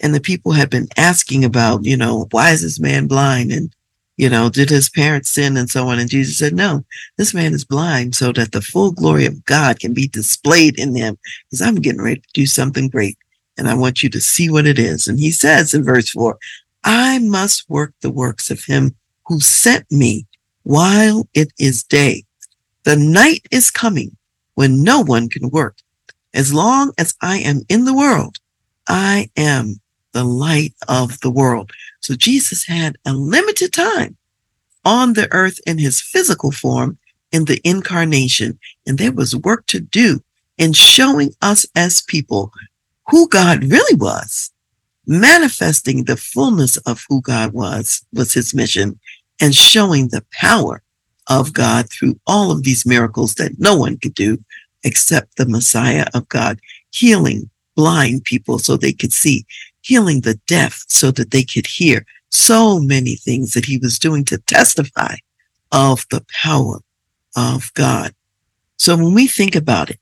and 0.00 0.14
the 0.14 0.20
people 0.20 0.52
had 0.52 0.70
been 0.70 0.86
asking 0.96 1.44
about, 1.44 1.84
you 1.84 1.96
know, 1.96 2.28
why 2.30 2.50
is 2.50 2.62
this 2.62 2.78
man 2.78 3.08
blind? 3.08 3.50
And 3.50 3.74
you 4.16 4.28
know, 4.28 4.48
did 4.48 4.70
his 4.70 4.88
parents 4.88 5.30
sin 5.30 5.56
and 5.56 5.68
so 5.68 5.88
on? 5.88 5.98
And 5.98 6.08
Jesus 6.08 6.38
said, 6.38 6.54
no, 6.54 6.84
this 7.16 7.34
man 7.34 7.52
is 7.52 7.64
blind 7.64 8.14
so 8.14 8.32
that 8.32 8.52
the 8.52 8.60
full 8.60 8.92
glory 8.92 9.26
of 9.26 9.44
God 9.44 9.80
can 9.80 9.92
be 9.92 10.06
displayed 10.06 10.78
in 10.78 10.94
him 10.94 11.18
because 11.50 11.60
I'm 11.60 11.76
getting 11.76 12.02
ready 12.02 12.20
to 12.20 12.32
do 12.32 12.46
something 12.46 12.88
great 12.88 13.18
and 13.56 13.68
I 13.68 13.74
want 13.74 14.02
you 14.02 14.08
to 14.10 14.20
see 14.20 14.50
what 14.50 14.66
it 14.66 14.78
is. 14.78 15.08
And 15.08 15.18
he 15.18 15.30
says 15.30 15.74
in 15.74 15.84
verse 15.84 16.10
four, 16.10 16.38
I 16.84 17.18
must 17.18 17.68
work 17.68 17.94
the 18.00 18.10
works 18.10 18.50
of 18.50 18.64
him 18.64 18.94
who 19.26 19.40
sent 19.40 19.90
me 19.90 20.26
while 20.62 21.26
it 21.34 21.52
is 21.58 21.82
day. 21.82 22.24
The 22.84 22.96
night 22.96 23.46
is 23.50 23.70
coming 23.70 24.16
when 24.54 24.82
no 24.82 25.00
one 25.00 25.28
can 25.28 25.50
work. 25.50 25.78
As 26.34 26.52
long 26.52 26.92
as 26.98 27.14
I 27.20 27.38
am 27.38 27.62
in 27.68 27.84
the 27.84 27.94
world, 27.94 28.38
I 28.86 29.30
am 29.36 29.80
the 30.14 30.24
light 30.24 30.72
of 30.88 31.20
the 31.20 31.30
world. 31.30 31.70
So 32.00 32.14
Jesus 32.14 32.66
had 32.66 32.96
a 33.04 33.12
limited 33.12 33.74
time 33.74 34.16
on 34.84 35.12
the 35.12 35.30
earth 35.32 35.60
in 35.66 35.76
his 35.78 36.00
physical 36.00 36.52
form 36.52 36.96
in 37.32 37.44
the 37.44 37.60
incarnation. 37.64 38.58
And 38.86 38.96
there 38.96 39.12
was 39.12 39.36
work 39.36 39.66
to 39.66 39.80
do 39.80 40.22
in 40.56 40.72
showing 40.72 41.32
us 41.42 41.66
as 41.76 42.00
people 42.02 42.52
who 43.10 43.28
God 43.28 43.64
really 43.64 43.96
was. 43.96 44.50
Manifesting 45.06 46.04
the 46.04 46.16
fullness 46.16 46.78
of 46.78 47.04
who 47.08 47.20
God 47.20 47.52
was 47.52 48.06
was 48.14 48.32
his 48.32 48.54
mission 48.54 48.98
and 49.40 49.54
showing 49.54 50.08
the 50.08 50.24
power 50.32 50.82
of 51.28 51.52
God 51.52 51.90
through 51.90 52.18
all 52.26 52.50
of 52.50 52.62
these 52.62 52.86
miracles 52.86 53.34
that 53.34 53.58
no 53.58 53.76
one 53.76 53.98
could 53.98 54.14
do 54.14 54.38
except 54.84 55.36
the 55.36 55.46
Messiah 55.46 56.06
of 56.14 56.28
God, 56.28 56.60
healing 56.92 57.50
blind 57.74 58.24
people 58.24 58.58
so 58.58 58.76
they 58.76 58.92
could 58.92 59.12
see, 59.12 59.44
healing 59.84 60.22
the 60.22 60.34
deaf 60.46 60.84
so 60.88 61.10
that 61.12 61.30
they 61.30 61.44
could 61.44 61.66
hear. 61.66 62.06
So 62.30 62.80
many 62.80 63.16
things 63.16 63.52
that 63.52 63.66
he 63.66 63.78
was 63.78 63.98
doing 63.98 64.24
to 64.26 64.38
testify 64.38 65.16
of 65.70 66.04
the 66.10 66.24
power 66.42 66.80
of 67.36 67.72
God. 67.74 68.14
So 68.76 68.96
when 68.96 69.14
we 69.14 69.26
think 69.26 69.54
about 69.54 69.90
it, 69.90 70.00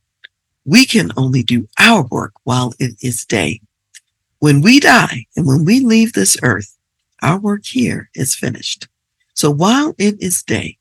we 0.64 0.87
can 0.87 1.11
only 1.16 1.42
do 1.42 1.68
our 1.79 2.05
work 2.05 2.33
while 2.45 2.73
it 2.79 2.95
is 3.03 3.25
day. 3.25 3.61
When 4.38 4.61
we 4.61 4.81
die 4.81 5.27
and 5.37 5.47
when 5.47 5.64
we 5.64 5.81
leave 5.81 6.12
this 6.12 6.37
earth, 6.42 6.77
our 7.21 7.38
work 7.38 7.64
here 7.64 8.11
is 8.14 8.35
finished. 8.35 8.88
So 9.35 9.51
while 9.51 9.95
it 9.99 10.21
is 10.23 10.42
day, 10.42 10.79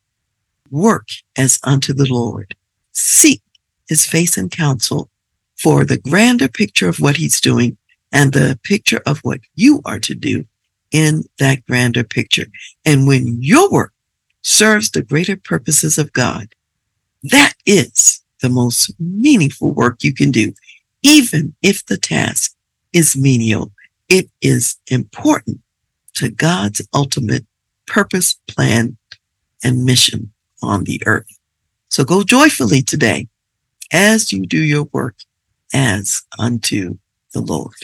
work 0.70 1.08
as 1.38 1.60
unto 1.64 1.94
the 1.94 2.12
Lord. 2.12 2.56
Seek 2.92 3.42
his 3.88 4.06
face 4.06 4.38
and 4.38 4.52
counsel 4.52 5.10
for 5.58 5.86
the 5.86 5.98
grander 5.98 6.48
picture 6.48 6.90
of 6.90 7.00
what 7.00 7.18
he's 7.18 7.42
doing 7.42 7.78
and 8.12 8.34
the 8.34 8.60
picture 8.64 9.02
of 9.06 9.20
what 9.20 9.40
you 9.56 9.82
are 9.86 10.00
to 10.00 10.16
do 10.16 10.46
in 10.92 11.24
that 11.40 11.66
grander 11.66 12.04
picture. 12.04 12.48
And 12.86 13.08
when 13.08 13.42
your 13.42 13.70
work 13.72 13.94
serves 14.42 14.92
the 14.92 15.02
greater 15.02 15.38
purposes 15.38 15.98
of 15.98 16.14
God, 16.14 16.54
that 17.24 17.54
is 17.66 18.22
the 18.42 18.50
most 18.50 18.94
meaningful 19.00 19.72
work 19.72 20.04
you 20.04 20.14
can 20.14 20.32
do. 20.32 20.54
Even 21.04 21.56
if 21.62 21.86
the 21.86 21.98
task 21.98 22.54
is 22.94 23.16
menial, 23.16 23.72
it 24.10 24.30
is 24.42 24.78
important 24.88 25.62
to 26.16 26.30
God's 26.30 26.86
ultimate 26.94 27.46
purpose, 27.88 28.40
plan, 28.48 28.98
and 29.64 29.86
mission 29.86 30.32
on 30.62 30.84
the 30.84 31.02
earth. 31.06 31.28
So 31.90 32.04
go 32.04 32.24
joyfully 32.24 32.82
today 32.82 33.28
as 33.92 34.32
you 34.32 34.46
do 34.46 34.62
your 34.62 34.84
work 34.92 35.16
as 35.74 36.24
unto 36.38 36.98
the 37.34 37.42
Lord. 37.42 37.76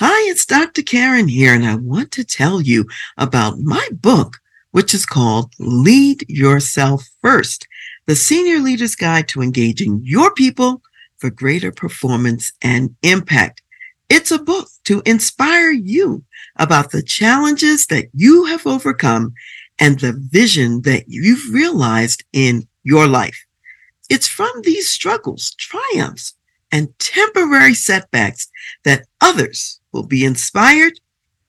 Hi, 0.00 0.30
it's 0.30 0.46
Dr. 0.46 0.82
Karen 0.82 1.26
here, 1.26 1.52
and 1.52 1.66
I 1.66 1.74
want 1.74 2.12
to 2.12 2.22
tell 2.22 2.60
you 2.60 2.86
about 3.16 3.58
my 3.58 3.84
book, 3.90 4.36
which 4.70 4.94
is 4.94 5.04
called 5.04 5.52
Lead 5.58 6.24
Yourself 6.28 7.04
First, 7.20 7.66
the 8.06 8.14
Senior 8.14 8.60
Leader's 8.60 8.94
Guide 8.94 9.26
to 9.26 9.42
Engaging 9.42 10.00
Your 10.04 10.32
People 10.32 10.82
for 11.16 11.30
Greater 11.30 11.72
Performance 11.72 12.52
and 12.62 12.94
Impact. 13.02 13.60
It's 14.08 14.30
a 14.30 14.38
book 14.38 14.68
to 14.84 15.02
inspire 15.04 15.72
you 15.72 16.22
about 16.54 16.92
the 16.92 17.02
challenges 17.02 17.86
that 17.86 18.06
you 18.14 18.44
have 18.44 18.68
overcome 18.68 19.34
and 19.80 19.98
the 19.98 20.12
vision 20.12 20.82
that 20.82 21.06
you've 21.08 21.52
realized 21.52 22.22
in 22.32 22.68
your 22.84 23.08
life. 23.08 23.44
It's 24.08 24.28
from 24.28 24.62
these 24.62 24.88
struggles, 24.88 25.56
triumphs, 25.58 26.34
and 26.72 26.96
temporary 26.98 27.74
setbacks 27.74 28.48
that 28.84 29.06
others 29.20 29.80
will 29.92 30.06
be 30.06 30.24
inspired 30.24 31.00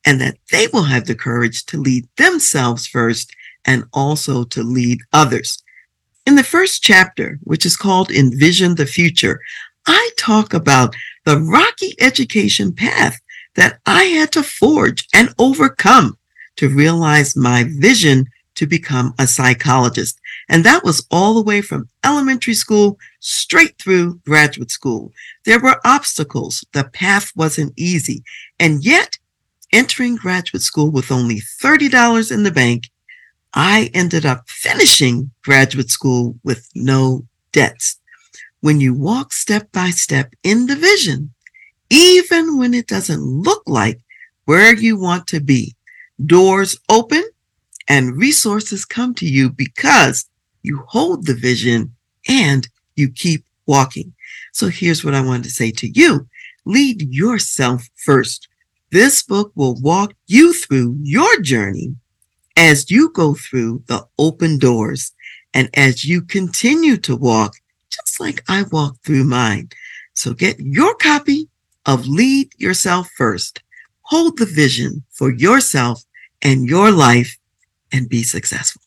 and 0.05 0.19
that 0.21 0.37
they 0.51 0.67
will 0.67 0.83
have 0.83 1.05
the 1.05 1.15
courage 1.15 1.65
to 1.65 1.77
lead 1.77 2.07
themselves 2.17 2.87
first 2.87 3.35
and 3.65 3.83
also 3.93 4.43
to 4.45 4.63
lead 4.63 4.99
others. 5.13 5.61
In 6.25 6.35
the 6.35 6.43
first 6.43 6.83
chapter, 6.83 7.39
which 7.43 7.65
is 7.65 7.75
called 7.75 8.11
Envision 8.11 8.75
the 8.75 8.85
Future, 8.85 9.41
I 9.87 10.09
talk 10.17 10.53
about 10.53 10.95
the 11.25 11.39
rocky 11.39 11.95
education 11.99 12.73
path 12.73 13.19
that 13.55 13.79
I 13.85 14.03
had 14.05 14.31
to 14.33 14.43
forge 14.43 15.07
and 15.13 15.33
overcome 15.39 16.17
to 16.57 16.69
realize 16.69 17.35
my 17.35 17.65
vision 17.67 18.25
to 18.59 18.67
become 18.67 19.13
a 19.17 19.25
psychologist. 19.25 20.19
And 20.49 20.65
that 20.65 20.83
was 20.83 21.07
all 21.09 21.33
the 21.33 21.41
way 21.41 21.61
from 21.61 21.87
elementary 22.03 22.53
school 22.53 22.99
straight 23.21 23.77
through 23.79 24.19
graduate 24.25 24.69
school. 24.69 25.13
There 25.45 25.61
were 25.61 25.79
obstacles. 25.85 26.65
The 26.73 26.83
path 26.83 27.31
wasn't 27.37 27.71
easy. 27.77 28.21
And 28.59 28.83
yet, 28.83 29.17
entering 29.71 30.17
graduate 30.17 30.61
school 30.61 30.91
with 30.91 31.09
only 31.09 31.39
$30 31.39 32.33
in 32.33 32.43
the 32.43 32.51
bank, 32.51 32.89
I 33.53 33.91
ended 33.93 34.25
up 34.25 34.49
finishing 34.49 35.31
graduate 35.41 35.89
school 35.89 36.37
with 36.43 36.67
no 36.75 37.25
debts. 37.53 37.97
When 38.59 38.81
you 38.81 38.93
walk 38.93 39.31
step 39.31 39.71
by 39.71 39.91
step 39.91 40.33
in 40.43 40.65
the 40.65 40.75
vision, 40.75 41.33
even 41.89 42.57
when 42.57 42.73
it 42.73 42.87
doesn't 42.87 43.23
look 43.23 43.63
like 43.67 44.01
where 44.43 44.75
you 44.75 44.99
want 44.99 45.27
to 45.27 45.39
be, 45.39 45.77
doors 46.25 46.77
open 46.89 47.23
and 47.89 48.15
resources 48.17 48.85
come 48.85 49.13
to 49.15 49.25
you 49.25 49.49
because 49.49 50.29
you 50.61 50.83
hold 50.87 51.25
the 51.25 51.33
vision 51.33 51.93
and 52.29 52.67
you 52.95 53.09
keep 53.09 53.43
walking. 53.65 54.13
So 54.53 54.67
here's 54.67 55.03
what 55.03 55.15
I 55.15 55.21
wanted 55.21 55.43
to 55.45 55.49
say 55.49 55.71
to 55.71 55.87
you. 55.89 56.27
Lead 56.65 57.13
yourself 57.13 57.89
first. 57.95 58.47
This 58.91 59.23
book 59.23 59.51
will 59.55 59.79
walk 59.81 60.13
you 60.27 60.53
through 60.53 60.97
your 61.01 61.41
journey 61.41 61.95
as 62.55 62.91
you 62.91 63.09
go 63.11 63.33
through 63.33 63.83
the 63.87 64.05
open 64.17 64.59
doors 64.59 65.11
and 65.53 65.69
as 65.73 66.05
you 66.05 66.21
continue 66.21 66.97
to 66.97 67.15
walk, 67.15 67.55
just 67.89 68.19
like 68.19 68.43
I 68.47 68.63
walked 68.71 69.05
through 69.05 69.23
mine. 69.23 69.69
So 70.13 70.33
get 70.33 70.59
your 70.59 70.93
copy 70.95 71.47
of 71.85 72.07
Lead 72.07 72.51
Yourself 72.57 73.09
First. 73.15 73.63
Hold 74.01 74.37
the 74.37 74.45
vision 74.45 75.03
for 75.09 75.31
yourself 75.31 76.03
and 76.41 76.67
your 76.67 76.91
life 76.91 77.38
and 77.91 78.09
be 78.09 78.23
successful. 78.23 78.81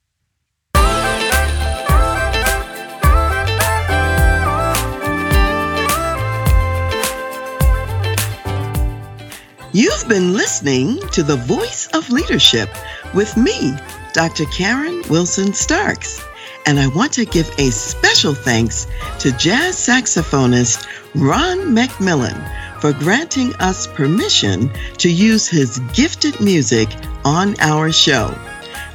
You've 9.75 10.07
been 10.07 10.35
listening 10.35 10.99
to 11.13 11.23
The 11.23 11.37
Voice 11.37 11.89
of 11.95 12.11
Leadership 12.11 12.69
with 13.15 13.35
me, 13.39 13.75
Dr. 14.13 14.45
Karen 14.45 15.03
Wilson 15.09 15.55
Starks. 15.55 16.23
And 16.67 16.79
I 16.79 16.89
want 16.89 17.15
to 17.15 17.25
give 17.25 17.51
a 17.59 17.71
special 17.71 18.35
thanks 18.35 18.87
to 19.21 19.33
jazz 19.33 19.77
saxophonist 19.77 20.87
Ron 21.15 21.75
McMillan 21.75 22.37
for 22.83 22.93
granting 22.93 23.55
us 23.61 23.87
permission 23.87 24.71
to 24.99 25.11
use 25.11 25.49
his 25.49 25.79
gifted 25.95 26.39
music 26.39 26.91
on 27.25 27.59
our 27.61 27.91
show. 27.91 28.37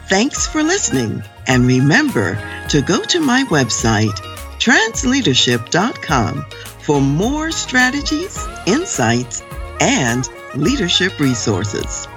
Thanks 0.08 0.48
for 0.48 0.64
listening. 0.64 1.22
And 1.48 1.66
remember 1.66 2.36
to 2.70 2.82
go 2.82 3.04
to 3.04 3.20
my 3.20 3.44
website, 3.46 4.16
transleadership.com, 4.58 6.46
for 6.80 7.02
more 7.02 7.52
strategies, 7.52 8.48
insights, 8.66 9.44
and 9.82 10.26
leadership 10.56 11.20
resources. 11.20 12.08